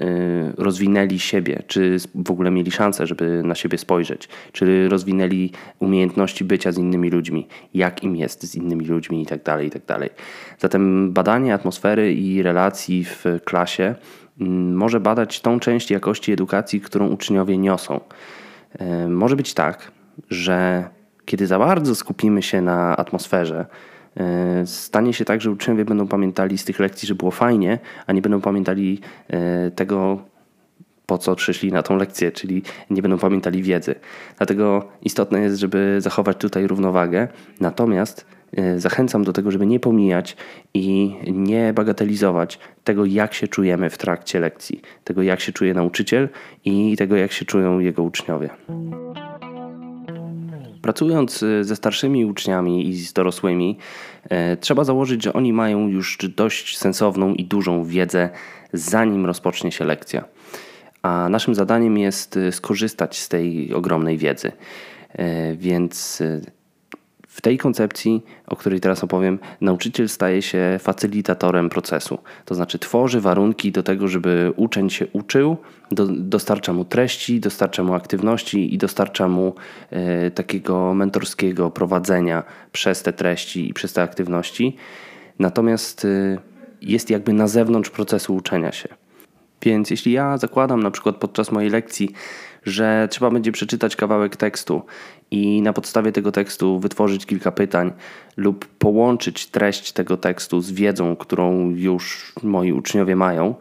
y, 0.00 0.52
rozwinęli 0.56 1.18
siebie, 1.18 1.62
czy 1.66 1.96
w 2.14 2.30
ogóle 2.30 2.50
mieli 2.50 2.70
szansę, 2.70 3.06
żeby 3.06 3.42
na 3.44 3.54
siebie 3.54 3.78
spojrzeć, 3.78 4.28
czy 4.52 4.88
rozwinęli 4.88 5.50
umiejętności 5.78 6.44
bycia 6.44 6.72
z 6.72 6.78
innymi 6.78 7.10
ludźmi, 7.10 7.48
jak 7.74 8.02
im 8.04 8.16
jest 8.16 8.42
z 8.42 8.54
innymi 8.54 8.86
ludźmi 8.86 9.18
itd. 9.20 9.42
Tak 9.44 9.62
itd. 9.64 9.86
Tak 9.86 10.10
Zatem 10.58 11.12
badanie 11.12 11.54
atmosfery 11.54 12.12
i 12.12 12.42
relacji 12.42 13.04
w 13.04 13.24
klasie 13.44 13.94
mm, 14.40 14.74
może 14.76 15.00
badać 15.00 15.40
tą 15.40 15.60
część 15.60 15.90
jakości 15.90 16.32
edukacji, 16.32 16.80
którą 16.80 17.08
uczniowie 17.08 17.58
niosą. 17.58 18.00
Y, 18.80 19.08
może 19.08 19.36
być 19.36 19.54
tak, 19.54 19.92
że 20.30 20.88
kiedy 21.24 21.46
za 21.46 21.58
bardzo 21.58 21.94
skupimy 21.94 22.42
się 22.42 22.60
na 22.60 22.96
atmosferze, 22.96 23.66
E, 23.66 24.01
stanie 24.64 25.12
się 25.12 25.24
tak, 25.24 25.40
że 25.40 25.50
uczniowie 25.50 25.84
będą 25.84 26.08
pamiętali 26.08 26.58
z 26.58 26.64
tych 26.64 26.80
lekcji, 26.80 27.08
że 27.08 27.14
było 27.14 27.30
fajnie, 27.30 27.78
a 28.06 28.12
nie 28.12 28.22
będą 28.22 28.40
pamiętali 28.40 29.00
e, 29.28 29.70
tego, 29.70 30.18
po 31.06 31.18
co 31.18 31.36
przyszli 31.36 31.72
na 31.72 31.82
tą 31.82 31.96
lekcję, 31.96 32.32
czyli 32.32 32.62
nie 32.90 33.02
będą 33.02 33.18
pamiętali 33.18 33.62
wiedzy. 33.62 33.94
Dlatego 34.36 34.88
istotne 35.02 35.40
jest, 35.40 35.56
żeby 35.56 35.96
zachować 35.98 36.36
tutaj 36.36 36.66
równowagę. 36.66 37.28
Natomiast 37.60 38.26
e, 38.56 38.80
zachęcam 38.80 39.24
do 39.24 39.32
tego, 39.32 39.50
żeby 39.50 39.66
nie 39.66 39.80
pomijać 39.80 40.36
i 40.74 41.16
nie 41.32 41.72
bagatelizować 41.72 42.58
tego, 42.84 43.04
jak 43.04 43.34
się 43.34 43.48
czujemy 43.48 43.90
w 43.90 43.98
trakcie 43.98 44.40
lekcji, 44.40 44.82
tego, 45.04 45.22
jak 45.22 45.40
się 45.40 45.52
czuje 45.52 45.74
nauczyciel 45.74 46.28
i 46.64 46.96
tego, 46.96 47.16
jak 47.16 47.32
się 47.32 47.44
czują 47.44 47.78
jego 47.78 48.02
uczniowie. 48.02 48.50
Pracując 50.82 51.42
y, 51.42 51.64
ze 51.64 51.76
starszymi 51.76 52.24
uczniami 52.24 52.88
i 52.88 52.94
z 52.94 53.12
dorosłymi, 53.12 53.78
e, 54.28 54.56
trzeba 54.56 54.84
założyć, 54.84 55.22
że 55.22 55.32
oni 55.32 55.52
mają 55.52 55.88
już 55.88 56.18
dość 56.36 56.78
sensowną 56.78 57.34
i 57.34 57.44
dużą 57.44 57.84
wiedzę, 57.84 58.30
zanim 58.72 59.26
rozpocznie 59.26 59.72
się 59.72 59.84
lekcja. 59.84 60.24
A 61.02 61.28
naszym 61.28 61.54
zadaniem 61.54 61.98
jest 61.98 62.36
y, 62.36 62.52
skorzystać 62.52 63.18
z 63.18 63.28
tej 63.28 63.74
ogromnej 63.74 64.18
wiedzy. 64.18 64.52
Więc 65.56 66.20
y, 66.20 66.40
w 67.32 67.40
tej 67.40 67.58
koncepcji, 67.58 68.24
o 68.46 68.56
której 68.56 68.80
teraz 68.80 69.04
opowiem, 69.04 69.38
nauczyciel 69.60 70.08
staje 70.08 70.42
się 70.42 70.78
facylitatorem 70.80 71.68
procesu. 71.70 72.18
To 72.44 72.54
znaczy 72.54 72.78
tworzy 72.78 73.20
warunki 73.20 73.72
do 73.72 73.82
tego, 73.82 74.08
żeby 74.08 74.52
uczeń 74.56 74.90
się 74.90 75.06
uczył, 75.12 75.56
do, 75.90 76.06
dostarcza 76.06 76.72
mu 76.72 76.84
treści, 76.84 77.40
dostarcza 77.40 77.82
mu 77.82 77.94
aktywności 77.94 78.74
i 78.74 78.78
dostarcza 78.78 79.28
mu 79.28 79.54
e, 79.90 80.30
takiego 80.30 80.94
mentorskiego 80.94 81.70
prowadzenia 81.70 82.42
przez 82.72 83.02
te 83.02 83.12
treści 83.12 83.70
i 83.70 83.74
przez 83.74 83.92
te 83.92 84.02
aktywności. 84.02 84.76
Natomiast 85.38 86.04
e, 86.04 86.38
jest 86.82 87.10
jakby 87.10 87.32
na 87.32 87.48
zewnątrz 87.48 87.90
procesu 87.90 88.34
uczenia 88.34 88.72
się. 88.72 88.88
Więc 89.62 89.90
jeśli 89.90 90.12
ja 90.12 90.38
zakładam 90.38 90.82
na 90.82 90.90
przykład 90.90 91.16
podczas 91.16 91.52
mojej 91.52 91.70
lekcji, 91.70 92.10
że 92.64 93.08
trzeba 93.10 93.30
będzie 93.30 93.52
przeczytać 93.52 93.96
kawałek 93.96 94.36
tekstu 94.36 94.82
i 95.30 95.62
na 95.62 95.72
podstawie 95.72 96.12
tego 96.12 96.32
tekstu 96.32 96.78
wytworzyć 96.78 97.26
kilka 97.26 97.52
pytań 97.52 97.92
lub 98.36 98.66
połączyć 98.66 99.46
treść 99.46 99.92
tego 99.92 100.16
tekstu 100.16 100.60
z 100.60 100.72
wiedzą, 100.72 101.16
którą 101.16 101.70
już 101.70 102.32
moi 102.42 102.72
uczniowie 102.72 103.16
mają, 103.16 103.54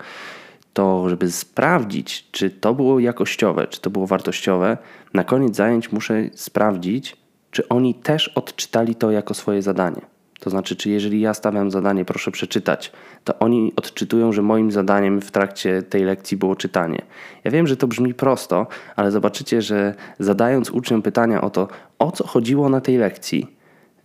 to 0.73 1.09
żeby 1.09 1.31
sprawdzić, 1.31 2.27
czy 2.31 2.49
to 2.49 2.73
było 2.73 2.99
jakościowe, 2.99 3.67
czy 3.67 3.81
to 3.81 3.89
było 3.89 4.07
wartościowe, 4.07 4.77
na 5.13 5.23
koniec 5.23 5.55
zajęć 5.55 5.91
muszę 5.91 6.29
sprawdzić, 6.33 7.17
czy 7.51 7.67
oni 7.67 7.95
też 7.95 8.27
odczytali 8.27 8.95
to 8.95 9.11
jako 9.11 9.33
swoje 9.33 9.61
zadanie. 9.61 10.01
To 10.41 10.49
znaczy, 10.49 10.75
czy 10.75 10.89
jeżeli 10.89 11.21
ja 11.21 11.33
stawiam 11.33 11.71
zadanie, 11.71 12.05
proszę 12.05 12.31
przeczytać, 12.31 12.91
to 13.23 13.39
oni 13.39 13.73
odczytują, 13.75 14.31
że 14.31 14.41
moim 14.41 14.71
zadaniem 14.71 15.21
w 15.21 15.31
trakcie 15.31 15.83
tej 15.83 16.03
lekcji 16.03 16.37
było 16.37 16.55
czytanie. 16.55 17.01
Ja 17.43 17.51
wiem, 17.51 17.67
że 17.67 17.77
to 17.77 17.87
brzmi 17.87 18.13
prosto, 18.13 18.67
ale 18.95 19.11
zobaczycie, 19.11 19.61
że 19.61 19.95
zadając 20.19 20.69
uczniom 20.69 21.01
pytania 21.01 21.41
o 21.41 21.49
to, 21.49 21.67
o 21.99 22.11
co 22.11 22.27
chodziło 22.27 22.69
na 22.69 22.81
tej 22.81 22.97
lekcji, 22.97 23.47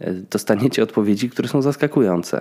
e, 0.00 0.12
dostaniecie 0.12 0.82
odpowiedzi, 0.82 1.30
które 1.30 1.48
są 1.48 1.62
zaskakujące. 1.62 2.40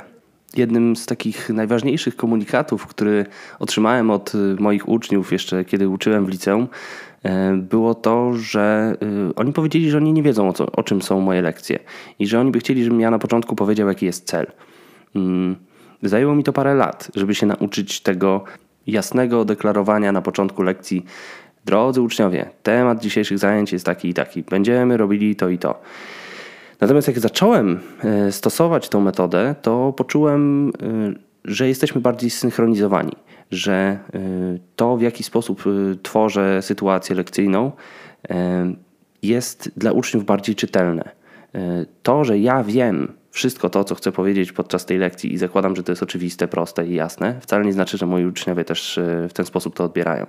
Jednym 0.57 0.95
z 0.95 1.05
takich 1.05 1.49
najważniejszych 1.49 2.15
komunikatów, 2.15 2.87
który 2.87 3.25
otrzymałem 3.59 4.11
od 4.11 4.33
moich 4.59 4.89
uczniów 4.89 5.31
jeszcze 5.31 5.65
kiedy 5.65 5.89
uczyłem 5.89 6.25
w 6.25 6.29
liceum, 6.29 6.67
E, 6.67 7.14
było 7.57 7.95
to, 7.95 8.33
że 8.33 8.95
e, 9.01 9.35
oni 9.35 9.53
powiedzieli, 9.53 9.89
że 9.89 9.97
oni 9.97 10.13
nie 10.13 10.23
wiedzą 10.23 10.49
o, 10.49 10.53
co, 10.53 10.71
o 10.71 10.83
czym 10.83 11.01
są 11.01 11.19
moje 11.21 11.41
lekcje 11.41 11.79
i 12.19 12.27
że 12.27 12.39
oni 12.39 12.51
by 12.51 12.59
chcieli, 12.59 12.83
żebym 12.83 12.99
ja 12.99 13.11
na 13.11 13.19
początku 13.19 13.55
powiedział, 13.55 13.87
jaki 13.87 14.05
jest 14.05 14.25
cel. 14.25 14.47
Mm, 15.15 15.55
zajęło 16.03 16.35
mi 16.35 16.43
to 16.43 16.53
parę 16.53 16.75
lat, 16.75 17.11
żeby 17.15 17.35
się 17.35 17.45
nauczyć 17.45 18.01
tego 18.01 18.43
jasnego 18.87 19.45
deklarowania 19.45 20.11
na 20.11 20.21
początku 20.21 20.63
lekcji. 20.63 21.05
Drodzy 21.65 22.01
uczniowie, 22.01 22.49
temat 22.63 22.99
dzisiejszych 22.99 23.39
zajęć 23.39 23.73
jest 23.73 23.85
taki 23.85 24.09
i 24.09 24.13
taki. 24.13 24.43
Będziemy 24.43 24.97
robili 24.97 25.35
to 25.35 25.49
i 25.49 25.57
to. 25.57 25.81
Natomiast 26.81 27.07
jak 27.07 27.19
zacząłem 27.19 27.79
e, 28.03 28.31
stosować 28.31 28.89
tą 28.89 29.01
metodę, 29.01 29.55
to 29.61 29.93
poczułem, 29.93 30.71
że 31.45 31.67
jesteśmy 31.67 32.01
bardziej 32.01 32.29
zsynchronizowani 32.29 33.11
że 33.51 33.99
y, 34.15 34.59
to, 34.75 34.97
w 34.97 35.01
jaki 35.01 35.23
sposób 35.23 35.67
y, 35.67 35.97
tworzę 36.03 36.61
sytuację 36.61 37.15
lekcyjną, 37.15 37.71
y, 37.71 38.33
jest 39.23 39.71
dla 39.77 39.91
uczniów 39.91 40.25
bardziej 40.25 40.55
czytelne. 40.55 41.09
To, 42.03 42.23
że 42.23 42.39
ja 42.39 42.63
wiem 42.63 43.13
wszystko 43.31 43.69
to, 43.69 43.83
co 43.83 43.95
chcę 43.95 44.11
powiedzieć 44.11 44.51
podczas 44.51 44.85
tej 44.85 44.97
lekcji 44.97 45.33
i 45.33 45.37
zakładam, 45.37 45.75
że 45.75 45.83
to 45.83 45.91
jest 45.91 46.03
oczywiste, 46.03 46.47
proste 46.47 46.87
i 46.87 46.93
jasne, 46.93 47.39
wcale 47.41 47.65
nie 47.65 47.73
znaczy, 47.73 47.97
że 47.97 48.05
moi 48.05 48.25
uczniowie 48.25 48.65
też 48.65 48.99
w 49.29 49.33
ten 49.33 49.45
sposób 49.45 49.75
to 49.75 49.83
odbierają. 49.83 50.25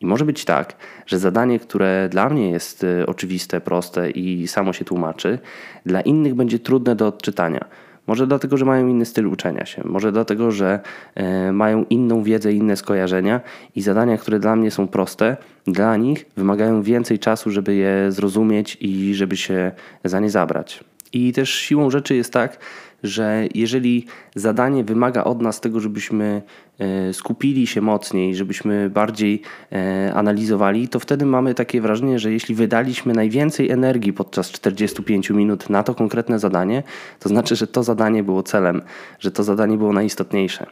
I 0.00 0.06
może 0.06 0.24
być 0.24 0.44
tak, 0.44 0.76
że 1.06 1.18
zadanie, 1.18 1.58
które 1.58 2.08
dla 2.10 2.28
mnie 2.28 2.50
jest 2.50 2.86
oczywiste, 3.06 3.60
proste 3.60 4.10
i 4.10 4.48
samo 4.48 4.72
się 4.72 4.84
tłumaczy, 4.84 5.38
dla 5.86 6.00
innych 6.00 6.34
będzie 6.34 6.58
trudne 6.58 6.96
do 6.96 7.06
odczytania 7.06 7.64
może 8.06 8.26
dlatego, 8.26 8.56
że 8.56 8.64
mają 8.64 8.88
inny 8.88 9.04
styl 9.04 9.26
uczenia 9.26 9.66
się, 9.66 9.82
może 9.84 10.12
dlatego, 10.12 10.50
że 10.50 10.80
e, 11.14 11.52
mają 11.52 11.84
inną 11.90 12.22
wiedzę, 12.22 12.52
inne 12.52 12.76
skojarzenia 12.76 13.40
i 13.76 13.82
zadania, 13.82 14.18
które 14.18 14.40
dla 14.40 14.56
mnie 14.56 14.70
są 14.70 14.88
proste, 14.88 15.36
dla 15.66 15.96
nich 15.96 16.26
wymagają 16.36 16.82
więcej 16.82 17.18
czasu, 17.18 17.50
żeby 17.50 17.74
je 17.74 18.12
zrozumieć 18.12 18.76
i 18.80 19.14
żeby 19.14 19.36
się 19.36 19.72
za 20.04 20.20
nie 20.20 20.30
zabrać. 20.30 20.84
I 21.14 21.32
też 21.32 21.54
siłą 21.54 21.90
rzeczy 21.90 22.16
jest 22.16 22.32
tak, 22.32 22.58
że 23.02 23.44
jeżeli 23.54 24.06
zadanie 24.34 24.84
wymaga 24.84 25.24
od 25.24 25.42
nas 25.42 25.60
tego, 25.60 25.80
żebyśmy 25.80 26.42
e, 26.78 27.12
skupili 27.12 27.66
się 27.66 27.80
mocniej, 27.80 28.34
żebyśmy 28.34 28.90
bardziej 28.90 29.42
e, 29.72 30.12
analizowali, 30.14 30.88
to 30.88 31.00
wtedy 31.00 31.26
mamy 31.26 31.54
takie 31.54 31.80
wrażenie, 31.80 32.18
że 32.18 32.32
jeśli 32.32 32.54
wydaliśmy 32.54 33.12
najwięcej 33.12 33.70
energii 33.70 34.12
podczas 34.12 34.50
45 34.50 35.30
minut 35.30 35.70
na 35.70 35.82
to 35.82 35.94
konkretne 35.94 36.38
zadanie, 36.38 36.82
to 37.20 37.28
znaczy, 37.28 37.56
że 37.56 37.66
to 37.66 37.82
zadanie 37.82 38.22
było 38.22 38.42
celem, 38.42 38.82
że 39.18 39.30
to 39.30 39.42
zadanie 39.42 39.76
było 39.78 39.92
najistotniejsze. 39.92 40.66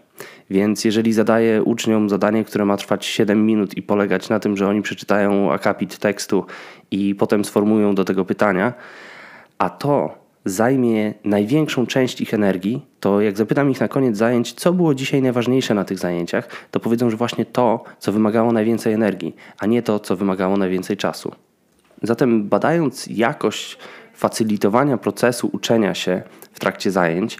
Więc 0.50 0.84
jeżeli 0.84 1.12
zadaję 1.12 1.62
uczniom 1.62 2.10
zadanie, 2.10 2.44
które 2.44 2.64
ma 2.64 2.76
trwać 2.76 3.06
7 3.06 3.46
minut 3.46 3.76
i 3.76 3.82
polegać 3.82 4.28
na 4.28 4.40
tym, 4.40 4.56
że 4.56 4.68
oni 4.68 4.82
przeczytają 4.82 5.52
akapit 5.52 5.98
tekstu 5.98 6.46
i 6.90 7.14
potem 7.14 7.44
sformułują 7.44 7.94
do 7.94 8.04
tego 8.04 8.24
pytania, 8.24 8.72
a 9.58 9.70
to 9.70 10.21
zajmie 10.44 11.14
największą 11.24 11.86
część 11.86 12.20
ich 12.20 12.34
energii, 12.34 12.86
to 13.00 13.20
jak 13.20 13.36
zapytam 13.36 13.70
ich 13.70 13.80
na 13.80 13.88
koniec 13.88 14.16
zajęć, 14.16 14.52
co 14.52 14.72
było 14.72 14.94
dzisiaj 14.94 15.22
najważniejsze 15.22 15.74
na 15.74 15.84
tych 15.84 15.98
zajęciach, 15.98 16.48
to 16.70 16.80
powiedzą, 16.80 17.10
że 17.10 17.16
właśnie 17.16 17.44
to, 17.44 17.84
co 17.98 18.12
wymagało 18.12 18.52
najwięcej 18.52 18.92
energii, 18.92 19.36
a 19.58 19.66
nie 19.66 19.82
to, 19.82 20.00
co 20.00 20.16
wymagało 20.16 20.56
najwięcej 20.56 20.96
czasu. 20.96 21.32
Zatem 22.02 22.48
badając 22.48 23.06
jakość 23.06 23.78
facylitowania 24.14 24.98
procesu 24.98 25.50
uczenia 25.52 25.94
się 25.94 26.22
w 26.52 26.60
trakcie 26.60 26.90
zajęć, 26.90 27.38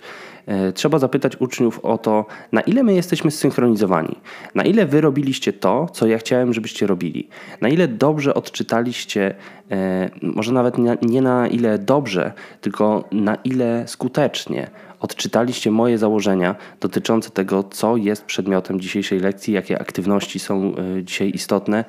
trzeba 0.75 0.99
zapytać 0.99 1.37
uczniów 1.41 1.81
o 1.85 1.99
to, 1.99 2.27
na 2.53 2.61
ile 2.61 2.83
my 2.83 2.95
jesteśmy 2.95 3.31
zsynchronizowani, 3.31 4.17
na 4.55 4.63
ile 4.63 4.87
wy 4.87 5.01
robiliście 5.01 5.53
to, 5.53 5.87
co 5.93 6.07
ja 6.07 6.19
chciałem, 6.19 6.53
żebyście 6.53 6.87
robili, 6.87 7.29
na 7.61 7.69
ile 7.69 7.89
dobrze 7.89 8.35
odczytaliście, 8.35 9.35
e, 9.71 10.11
może 10.23 10.53
nawet 10.53 10.77
nie 11.03 11.23
na 11.23 11.49
ile 11.49 11.79
dobrze, 11.79 12.33
tylko 12.61 13.05
na 13.13 13.35
ile 13.35 13.85
skutecznie 13.89 14.71
odczytaliście 15.01 15.71
moje 15.71 15.99
założenia 15.99 16.55
dotyczące 16.81 17.31
tego, 17.31 17.63
co 17.63 17.97
jest 17.97 18.25
przedmiotem 18.25 18.81
dzisiejszej 18.81 19.21
lekcji, 19.21 19.55
jakie 19.55 19.81
aktywności 19.81 20.39
są 20.39 20.75
e, 20.77 21.03
dzisiaj 21.03 21.31
istotne 21.35 21.85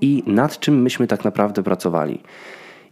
i 0.00 0.22
nad 0.26 0.60
czym 0.60 0.82
myśmy 0.82 1.06
tak 1.06 1.24
naprawdę 1.24 1.62
pracowali. 1.62 2.20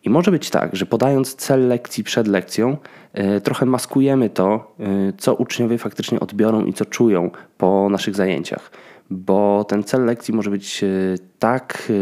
I 0.06 0.10
może 0.10 0.30
być 0.30 0.50
tak, 0.50 0.76
że 0.76 0.86
podając 0.86 1.34
cel 1.34 1.68
lekcji 1.68 2.04
przed 2.04 2.26
lekcją, 2.26 2.76
e, 3.12 3.40
trochę 3.40 3.66
maskujemy 3.66 4.30
to, 4.30 4.74
e, 4.80 5.12
co 5.18 5.34
uczniowie 5.34 5.78
faktycznie 5.78 6.20
odbiorą 6.20 6.64
i 6.64 6.72
co 6.72 6.84
czują 6.84 7.30
po 7.58 7.88
naszych 7.90 8.14
zajęciach, 8.14 8.70
bo 9.10 9.64
ten 9.68 9.84
cel 9.84 10.04
lekcji 10.04 10.34
może 10.34 10.50
być 10.50 10.84
e, 10.84 10.88
tak 11.38 11.92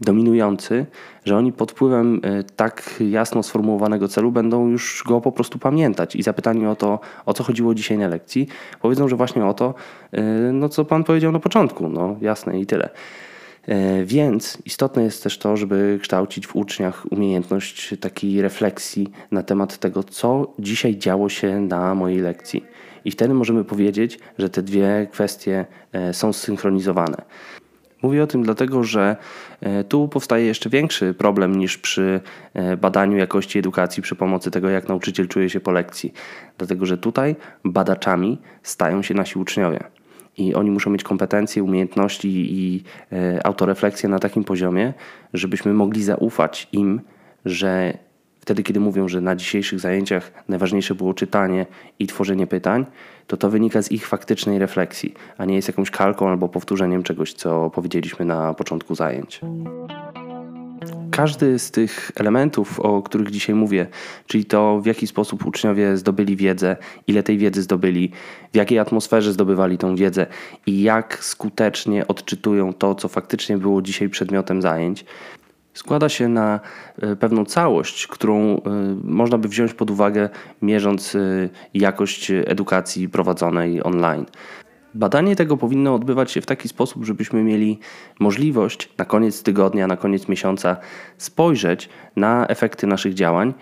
dominujący, 0.00 0.86
że 1.24 1.36
oni 1.36 1.52
pod 1.52 1.72
wpływem 1.72 2.20
tak 2.56 2.94
jasno 3.10 3.42
sformułowanego 3.42 4.08
celu 4.08 4.32
będą 4.32 4.68
już 4.68 5.02
go 5.06 5.20
po 5.20 5.32
prostu 5.32 5.58
pamiętać. 5.58 6.16
I 6.16 6.22
zapytani 6.22 6.66
o 6.66 6.76
to, 6.76 7.00
o 7.26 7.34
co 7.34 7.44
chodziło 7.44 7.74
dzisiaj 7.74 7.98
na 7.98 8.08
lekcji, 8.08 8.48
powiedzą, 8.80 9.08
że 9.08 9.16
właśnie 9.16 9.46
o 9.46 9.54
to, 9.54 9.74
no 10.52 10.68
co 10.68 10.84
pan 10.84 11.04
powiedział 11.04 11.32
na 11.32 11.40
początku, 11.40 11.88
no 11.88 12.16
jasne 12.20 12.60
i 12.60 12.66
tyle. 12.66 12.90
E, 13.68 14.04
więc 14.04 14.58
istotne 14.64 15.02
jest 15.02 15.22
też 15.22 15.38
to, 15.38 15.56
żeby 15.56 15.98
kształcić 16.02 16.46
w 16.46 16.56
uczniach 16.56 17.12
umiejętność 17.12 17.94
takiej 18.00 18.42
refleksji 18.42 19.10
na 19.30 19.42
temat 19.42 19.78
tego, 19.78 20.02
co 20.02 20.52
dzisiaj 20.58 20.96
działo 20.96 21.28
się 21.28 21.60
na 21.60 21.94
mojej 21.94 22.20
lekcji. 22.20 22.64
I 23.04 23.10
wtedy 23.10 23.34
możemy 23.34 23.64
powiedzieć, 23.64 24.18
że 24.38 24.50
te 24.50 24.62
dwie 24.62 25.06
kwestie 25.12 25.66
e, 25.92 26.14
są 26.14 26.32
zsynchronizowane. 26.32 27.16
Mówię 28.02 28.22
o 28.22 28.26
tym 28.26 28.42
dlatego, 28.42 28.84
że 28.84 29.16
e, 29.60 29.84
tu 29.84 30.08
powstaje 30.08 30.46
jeszcze 30.46 30.70
większy 30.70 31.14
problem 31.14 31.58
niż 31.58 31.78
przy 31.78 32.20
badaniu 32.80 33.16
jakości 33.16 33.58
edukacji 33.58 34.02
przy 34.02 34.14
pomocy 34.14 34.50
tego, 34.50 34.68
jak 34.68 34.88
nauczyciel 34.88 35.28
czuje 35.28 35.50
się 35.50 35.60
po 35.60 35.70
lekcji. 35.72 36.12
Dlatego, 36.58 36.86
że 36.86 36.98
tutaj 36.98 37.36
badaczami 37.64 38.38
stają 38.62 39.02
się 39.02 39.14
nasi 39.14 39.38
uczniowie 39.38 39.93
i 40.36 40.54
oni 40.54 40.70
muszą 40.70 40.90
mieć 40.90 41.02
kompetencje, 41.02 41.62
umiejętności 41.62 42.28
i 42.28 42.84
e, 43.12 43.46
autorefleksję 43.46 44.08
na 44.08 44.18
takim 44.18 44.44
poziomie, 44.44 44.92
żebyśmy 45.32 45.74
mogli 45.74 46.02
zaufać 46.02 46.68
im, 46.72 47.00
że 47.44 47.98
wtedy, 48.40 48.62
kiedy 48.62 48.80
mówią, 48.80 49.08
że 49.08 49.20
na 49.20 49.36
dzisiejszych 49.36 49.80
zajęciach 49.80 50.32
najważniejsze 50.48 50.94
było 50.94 51.14
czytanie 51.14 51.66
i 51.98 52.06
tworzenie 52.06 52.46
pytań, 52.46 52.86
to 53.26 53.36
to 53.36 53.50
wynika 53.50 53.82
z 53.82 53.92
ich 53.92 54.06
faktycznej 54.06 54.58
refleksji, 54.58 55.14
a 55.38 55.44
nie 55.44 55.54
jest 55.54 55.68
jakąś 55.68 55.90
kalką 55.90 56.28
albo 56.28 56.48
powtórzeniem 56.48 57.02
czegoś, 57.02 57.32
co 57.32 57.70
powiedzieliśmy 57.70 58.24
na 58.24 58.54
początku 58.54 58.94
zajęć 58.94 59.40
każdy 61.10 61.58
z 61.58 61.70
tych 61.70 62.10
elementów, 62.16 62.80
o 62.80 63.02
których 63.02 63.30
dzisiaj 63.30 63.54
mówię, 63.54 63.86
czyli 64.26 64.44
to 64.44 64.80
w 64.80 64.86
jaki 64.86 65.06
sposób 65.06 65.46
uczniowie 65.46 65.96
zdobyli 65.96 66.36
wiedzę, 66.36 66.76
ile 67.06 67.22
tej 67.22 67.38
wiedzy 67.38 67.62
zdobyli, 67.62 68.10
w 68.52 68.56
jakiej 68.56 68.78
atmosferze 68.78 69.32
zdobywali 69.32 69.78
tą 69.78 69.96
wiedzę 69.96 70.26
i 70.66 70.82
jak 70.82 71.24
skutecznie 71.24 72.08
odczytują 72.08 72.72
to, 72.72 72.94
co 72.94 73.08
faktycznie 73.08 73.58
było 73.58 73.82
dzisiaj 73.82 74.08
przedmiotem 74.08 74.62
zajęć, 74.62 75.04
składa 75.74 76.08
się 76.08 76.28
na 76.28 76.60
e, 77.02 77.16
pewną 77.16 77.44
całość, 77.44 78.06
którą 78.06 78.56
e, 78.56 78.60
można 79.04 79.38
by 79.38 79.48
wziąć 79.48 79.74
pod 79.74 79.90
uwagę, 79.90 80.28
mierząc 80.62 81.14
e, 81.14 81.18
jakość 81.74 82.30
edukacji 82.30 83.08
prowadzonej 83.08 83.84
online. 83.84 84.26
Badanie 84.94 85.36
tego 85.36 85.56
powinno 85.56 85.94
odbywać 85.94 86.32
się 86.32 86.40
w 86.40 86.46
taki 86.46 86.68
sposób, 86.68 87.04
żebyśmy 87.04 87.44
mieli 87.44 87.78
możliwość 88.20 88.88
na 88.98 89.04
koniec 89.04 89.42
tygodnia, 89.42 89.86
na 89.86 89.96
koniec 89.96 90.28
miesiąca 90.28 90.76
spojrzeć 91.18 91.88
na 92.16 92.46
efekty 92.46 92.86
naszych 92.86 93.14
działań 93.14 93.54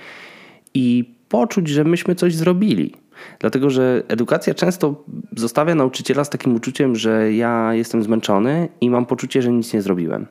i 0.74 1.14
poczuć, 1.28 1.68
że 1.68 1.84
myśmy 1.84 2.14
coś 2.14 2.34
zrobili. 2.34 2.94
Dlatego, 3.38 3.70
że 3.70 4.02
edukacja 4.08 4.54
często 4.54 5.04
zostawia 5.36 5.74
nauczyciela 5.74 6.24
z 6.24 6.30
takim 6.30 6.54
uczuciem, 6.54 6.96
że 6.96 7.32
ja 7.32 7.74
jestem 7.74 8.02
zmęczony 8.02 8.68
i 8.80 8.90
mam 8.90 9.06
poczucie, 9.06 9.42
że 9.42 9.52
nic 9.52 9.72
nie 9.72 9.82
zrobiłem. 9.82 10.26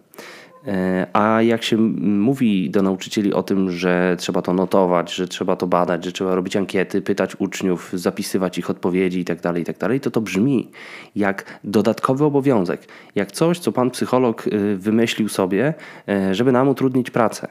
E, 0.67 1.07
a 1.13 1.41
jak 1.41 1.63
się 1.63 1.77
mówi 1.77 2.69
do 2.69 2.81
nauczycieli 2.81 3.33
o 3.33 3.43
tym, 3.43 3.71
że 3.71 4.15
trzeba 4.19 4.41
to 4.41 4.53
notować, 4.53 5.13
że 5.13 5.27
trzeba 5.27 5.55
to 5.55 5.67
badać, 5.67 6.05
że 6.05 6.11
trzeba 6.11 6.35
robić 6.35 6.55
ankiety, 6.55 7.01
pytać 7.01 7.35
uczniów, 7.39 7.91
zapisywać 7.93 8.57
ich 8.57 8.69
odpowiedzi 8.69 9.19
itd., 9.19 9.41
tak 9.41 9.57
itd., 9.57 9.87
tak 9.89 10.01
to 10.01 10.11
to 10.11 10.21
brzmi 10.21 10.71
jak 11.15 11.59
dodatkowy 11.63 12.25
obowiązek, 12.25 12.87
jak 13.15 13.31
coś, 13.31 13.59
co 13.59 13.71
pan 13.71 13.91
psycholog 13.91 14.47
y, 14.47 14.77
wymyślił 14.77 15.29
sobie, 15.29 15.73
e, 16.09 16.35
żeby 16.35 16.51
nam 16.51 16.69
utrudnić 16.69 17.11
pracę. 17.11 17.47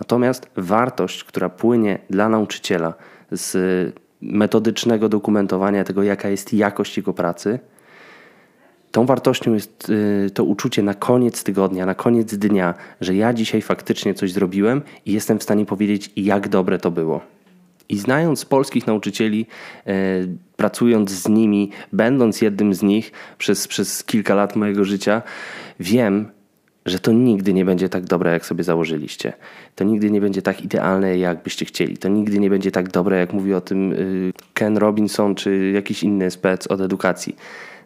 Natomiast 0.00 0.50
wartość, 0.56 1.24
która 1.24 1.48
płynie 1.48 1.98
dla 2.10 2.28
nauczyciela 2.28 2.94
z 3.30 3.56
metodycznego 4.20 5.08
dokumentowania 5.08 5.84
tego, 5.84 6.02
jaka 6.02 6.28
jest 6.28 6.54
jakość 6.54 6.96
jego 6.96 7.12
pracy, 7.12 7.58
Tą 8.92 9.06
wartością 9.06 9.54
jest 9.54 9.90
y, 9.90 10.30
to 10.34 10.44
uczucie 10.44 10.82
na 10.82 10.94
koniec 10.94 11.44
tygodnia, 11.44 11.86
na 11.86 11.94
koniec 11.94 12.34
dnia, 12.34 12.74
że 13.00 13.14
ja 13.14 13.32
dzisiaj 13.32 13.62
faktycznie 13.62 14.14
coś 14.14 14.32
zrobiłem 14.32 14.82
i 15.06 15.12
jestem 15.12 15.38
w 15.38 15.42
stanie 15.42 15.66
powiedzieć, 15.66 16.10
jak 16.16 16.48
dobre 16.48 16.78
to 16.78 16.90
było. 16.90 17.20
I 17.88 17.98
znając 17.98 18.44
polskich 18.44 18.86
nauczycieli, 18.86 19.46
e, 19.86 19.92
pracując 20.56 21.10
z 21.10 21.28
nimi, 21.28 21.70
będąc 21.92 22.42
jednym 22.42 22.74
z 22.74 22.82
nich 22.82 23.12
przez, 23.38 23.68
przez 23.68 24.04
kilka 24.04 24.34
lat 24.34 24.56
mojego 24.56 24.84
życia, 24.84 25.22
wiem, 25.80 26.28
że 26.86 26.98
to 26.98 27.12
nigdy 27.12 27.52
nie 27.52 27.64
będzie 27.64 27.88
tak 27.88 28.04
dobre, 28.04 28.32
jak 28.32 28.46
sobie 28.46 28.64
założyliście. 28.64 29.32
To 29.74 29.84
nigdy 29.84 30.10
nie 30.10 30.20
będzie 30.20 30.42
tak 30.42 30.64
idealne, 30.64 31.18
jak 31.18 31.42
byście 31.42 31.64
chcieli. 31.64 31.96
To 31.96 32.08
nigdy 32.08 32.38
nie 32.38 32.50
będzie 32.50 32.70
tak 32.70 32.90
dobre, 32.90 33.18
jak 33.18 33.32
mówi 33.32 33.54
o 33.54 33.60
tym 33.60 33.92
y, 33.92 34.32
Ken 34.54 34.76
Robinson 34.76 35.34
czy 35.34 35.70
jakiś 35.74 36.02
inny 36.02 36.30
spec 36.30 36.66
od 36.66 36.80
edukacji. 36.80 37.36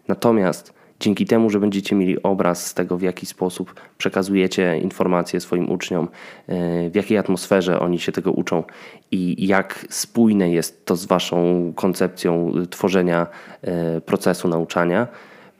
Natomiast 0.09 0.82
dzięki 1.03 1.27
temu, 1.27 1.51
że 1.51 1.61
będziecie 1.61 1.97
mieli 1.97 2.23
obraz 2.23 2.67
z 2.67 2.75
tego, 2.75 2.99
w 2.99 3.03
jaki 3.03 3.27
sposób 3.27 3.75
przekazujecie 3.99 4.79
informacje 4.79 5.41
swoim 5.41 5.71
uczniom, 5.71 6.09
e, 6.47 6.91
w 6.91 6.95
jakiej 6.95 7.19
atmosferze 7.19 7.81
oni 7.81 7.99
się 7.99 8.13
tego 8.13 8.33
uczą 8.33 8.65
i 9.11 9.47
jak 9.47 9.87
spójne 9.91 10.51
jest 10.51 10.87
to 10.87 10.97
z 10.97 11.05
Waszą 11.07 11.73
koncepcją 11.77 12.53
tworzenia 12.71 13.27
e, 13.63 14.01
procesu 14.01 14.49
nauczania, 14.49 15.09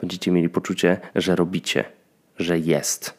będziecie 0.01 0.31
mieli 0.31 0.49
poczucie, 0.49 1.01
że 1.15 1.37
robicie, 1.37 1.85
że 2.39 2.59
jest. 2.59 3.15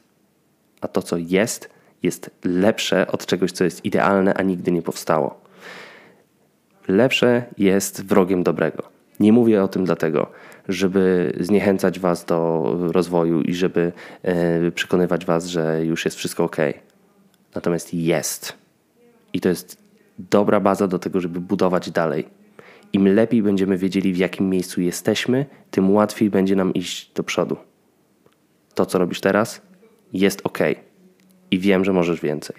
A 0.81 0.87
to, 0.87 1.01
co 1.01 1.17
jest, 1.17 1.69
jest 2.03 2.29
lepsze 2.43 3.07
od 3.07 3.25
czegoś, 3.25 3.51
co 3.51 3.63
jest 3.63 3.85
idealne, 3.85 4.33
a 4.33 4.41
nigdy 4.41 4.71
nie 4.71 4.81
powstało. 4.81 5.41
Lepsze 6.87 7.43
jest 7.57 8.05
wrogiem 8.05 8.43
dobrego. 8.43 8.92
Nie 9.19 9.33
mówię 9.33 9.63
o 9.63 9.67
tym 9.67 9.85
dlatego, 9.85 10.31
żeby 10.69 11.33
zniechęcać 11.39 11.99
Was 11.99 12.25
do 12.25 12.63
rozwoju 12.91 13.41
i 13.41 13.53
żeby 13.53 13.91
e, 14.23 14.71
przekonywać 14.71 15.25
Was, 15.25 15.45
że 15.45 15.85
już 15.85 16.05
jest 16.05 16.17
wszystko 16.17 16.43
ok. 16.43 16.57
Natomiast 17.55 17.93
jest. 17.93 18.53
I 19.33 19.39
to 19.39 19.49
jest 19.49 19.83
dobra 20.19 20.59
baza 20.59 20.87
do 20.87 20.99
tego, 20.99 21.19
żeby 21.19 21.39
budować 21.39 21.91
dalej. 21.91 22.27
Im 22.93 23.07
lepiej 23.07 23.43
będziemy 23.43 23.77
wiedzieli, 23.77 24.13
w 24.13 24.17
jakim 24.17 24.49
miejscu 24.49 24.81
jesteśmy, 24.81 25.45
tym 25.71 25.93
łatwiej 25.93 26.29
będzie 26.29 26.55
nam 26.55 26.73
iść 26.73 27.11
do 27.13 27.23
przodu. 27.23 27.57
To, 28.73 28.85
co 28.85 28.99
robisz 28.99 29.21
teraz, 29.21 29.61
jest 30.13 30.41
ok. 30.43 30.59
I 31.51 31.59
wiem, 31.59 31.85
że 31.85 31.93
możesz 31.93 32.21
więcej. 32.21 32.55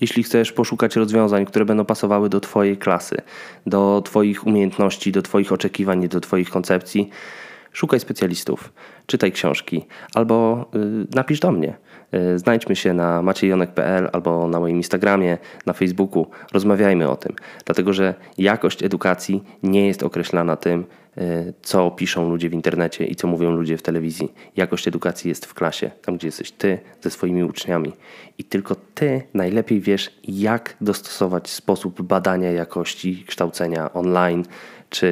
Jeśli 0.00 0.22
chcesz 0.22 0.52
poszukać 0.52 0.96
rozwiązań, 0.96 1.46
które 1.46 1.64
będą 1.64 1.84
pasowały 1.84 2.28
do 2.28 2.40
Twojej 2.40 2.76
klasy, 2.76 3.16
do 3.66 4.02
Twoich 4.04 4.46
umiejętności, 4.46 5.12
do 5.12 5.22
Twoich 5.22 5.52
oczekiwań, 5.52 6.08
do 6.08 6.20
Twoich 6.20 6.50
koncepcji, 6.50 7.10
szukaj 7.72 8.00
specjalistów, 8.00 8.72
czytaj 9.06 9.32
książki 9.32 9.86
albo 10.14 10.66
y, 10.74 11.06
napisz 11.14 11.40
do 11.40 11.52
mnie. 11.52 11.76
Y, 12.14 12.38
znajdźmy 12.38 12.76
się 12.76 12.94
na 12.94 13.22
maciejonek.pl 13.22 14.08
albo 14.12 14.48
na 14.48 14.60
moim 14.60 14.76
Instagramie, 14.76 15.38
na 15.66 15.72
Facebooku. 15.72 16.26
Rozmawiajmy 16.52 17.10
o 17.10 17.16
tym, 17.16 17.32
dlatego 17.64 17.92
że 17.92 18.14
jakość 18.38 18.82
edukacji 18.82 19.44
nie 19.62 19.86
jest 19.86 20.02
określana 20.02 20.56
tym, 20.56 20.84
co 21.62 21.90
piszą 21.90 22.30
ludzie 22.30 22.50
w 22.50 22.52
internecie 22.52 23.06
i 23.06 23.16
co 23.16 23.26
mówią 23.26 23.50
ludzie 23.50 23.76
w 23.76 23.82
telewizji. 23.82 24.32
Jakość 24.56 24.88
edukacji 24.88 25.28
jest 25.28 25.46
w 25.46 25.54
klasie, 25.54 25.90
tam 26.02 26.16
gdzie 26.16 26.28
jesteś 26.28 26.50
ty 26.50 26.78
ze 27.00 27.10
swoimi 27.10 27.44
uczniami. 27.44 27.92
I 28.38 28.44
tylko 28.44 28.74
ty 28.94 29.22
najlepiej 29.34 29.80
wiesz, 29.80 30.10
jak 30.28 30.76
dostosować 30.80 31.50
sposób 31.50 32.02
badania 32.02 32.52
jakości 32.52 33.24
kształcenia 33.26 33.92
online 33.92 34.44
czy 34.90 35.06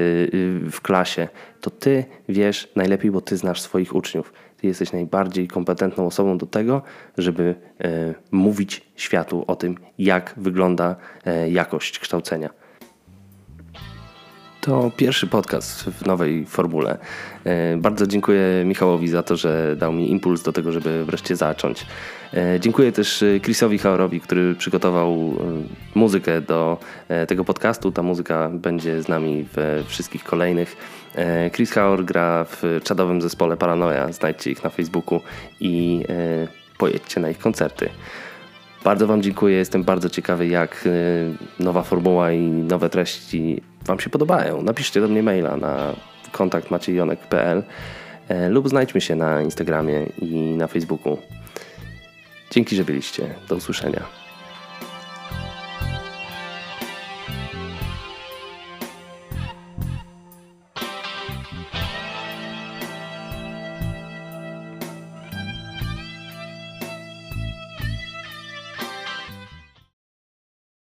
y, 0.65 0.71
w 0.71 0.81
klasie, 0.81 1.29
to 1.61 1.71
ty 1.71 2.05
wiesz 2.29 2.69
najlepiej, 2.77 3.11
bo 3.11 3.21
ty 3.21 3.37
znasz 3.37 3.61
swoich 3.61 3.95
uczniów. 3.95 4.33
Ty 4.57 4.67
jesteś 4.67 4.93
najbardziej 4.93 5.49
kompetentną 5.49 6.07
osobą 6.07 6.39
do 6.39 6.47
tego, 6.47 6.83
żeby 7.19 7.55
e, 7.81 8.15
mówić 8.31 8.83
światu 8.97 9.45
o 9.47 9.57
tym, 9.57 9.77
jak 9.99 10.35
wygląda 10.37 10.97
jakość 11.49 11.99
kształcenia. 11.99 12.64
To 14.65 14.91
pierwszy 14.97 15.27
podcast 15.27 15.85
w 15.85 16.07
nowej 16.07 16.47
formule. 16.47 16.99
E, 17.45 17.77
bardzo 17.77 18.07
dziękuję 18.07 18.65
Michałowi 18.65 19.09
za 19.09 19.23
to, 19.23 19.37
że 19.37 19.77
dał 19.77 19.93
mi 19.93 20.11
impuls 20.11 20.43
do 20.43 20.53
tego, 20.53 20.73
żeby 20.73 21.05
wreszcie 21.05 21.37
zacząć. 21.37 21.87
E, 22.35 22.61
dziękuję 22.61 22.93
też 22.93 23.23
e, 23.23 23.41
Chrisowi 23.41 23.79
Haorowi, 23.79 24.21
który 24.21 24.55
przygotował 24.55 25.35
muzykę 25.95 26.41
do 26.41 26.79
tego 27.29 27.45
podcastu. 27.45 27.93
Ta 27.93 28.03
muzyka 28.03 28.51
będzie 28.53 29.03
z 29.03 29.09
nami 29.09 29.47
we 29.55 29.85
wszystkich 29.85 30.25
kolejnych. 30.25 30.77
Chris 31.53 31.73
Haor 31.73 32.05
gra 32.05 32.45
w 32.45 32.81
czadowym 32.85 33.23
zespole 33.23 33.57
Paranoia. 33.57 34.13
Znajdźcie 34.13 34.51
ich 34.51 34.65
na 34.65 34.71
Facebooku 34.71 35.21
i 35.61 36.05
pojedźcie 36.79 37.21
na 37.21 37.31
ich 37.31 37.39
koncerty. 37.39 37.89
Bardzo 38.85 39.07
Wam 39.07 39.23
dziękuję. 39.23 39.57
Jestem 39.57 39.85
bardzo 39.85 40.11
ciekawy, 40.11 40.47
jak 40.47 40.89
nowa 41.61 41.83
formuła 41.83 42.33
i 42.33 42.41
nowe 42.41 42.91
treści 42.91 43.63
Wam 43.87 44.01
się 44.01 44.11
podobają, 44.11 44.63
napiszcie 44.63 45.01
do 45.01 45.09
mnie 45.09 45.23
maila 45.23 45.57
na 45.57 45.93
kontakt 46.33 46.71
maciejonek.pl 46.71 47.63
e, 48.29 48.49
lub 48.49 48.69
znajdźmy 48.69 49.01
się 49.01 49.17
na 49.17 49.43
Instagramie 49.43 50.07
i 50.23 50.35
na 50.35 50.67
Facebooku. 50.67 51.19
Dzięki, 52.51 52.77
że 52.77 52.85
byliście. 52.85 53.35
Do 53.49 53.57
usłyszenia. 53.57 54.24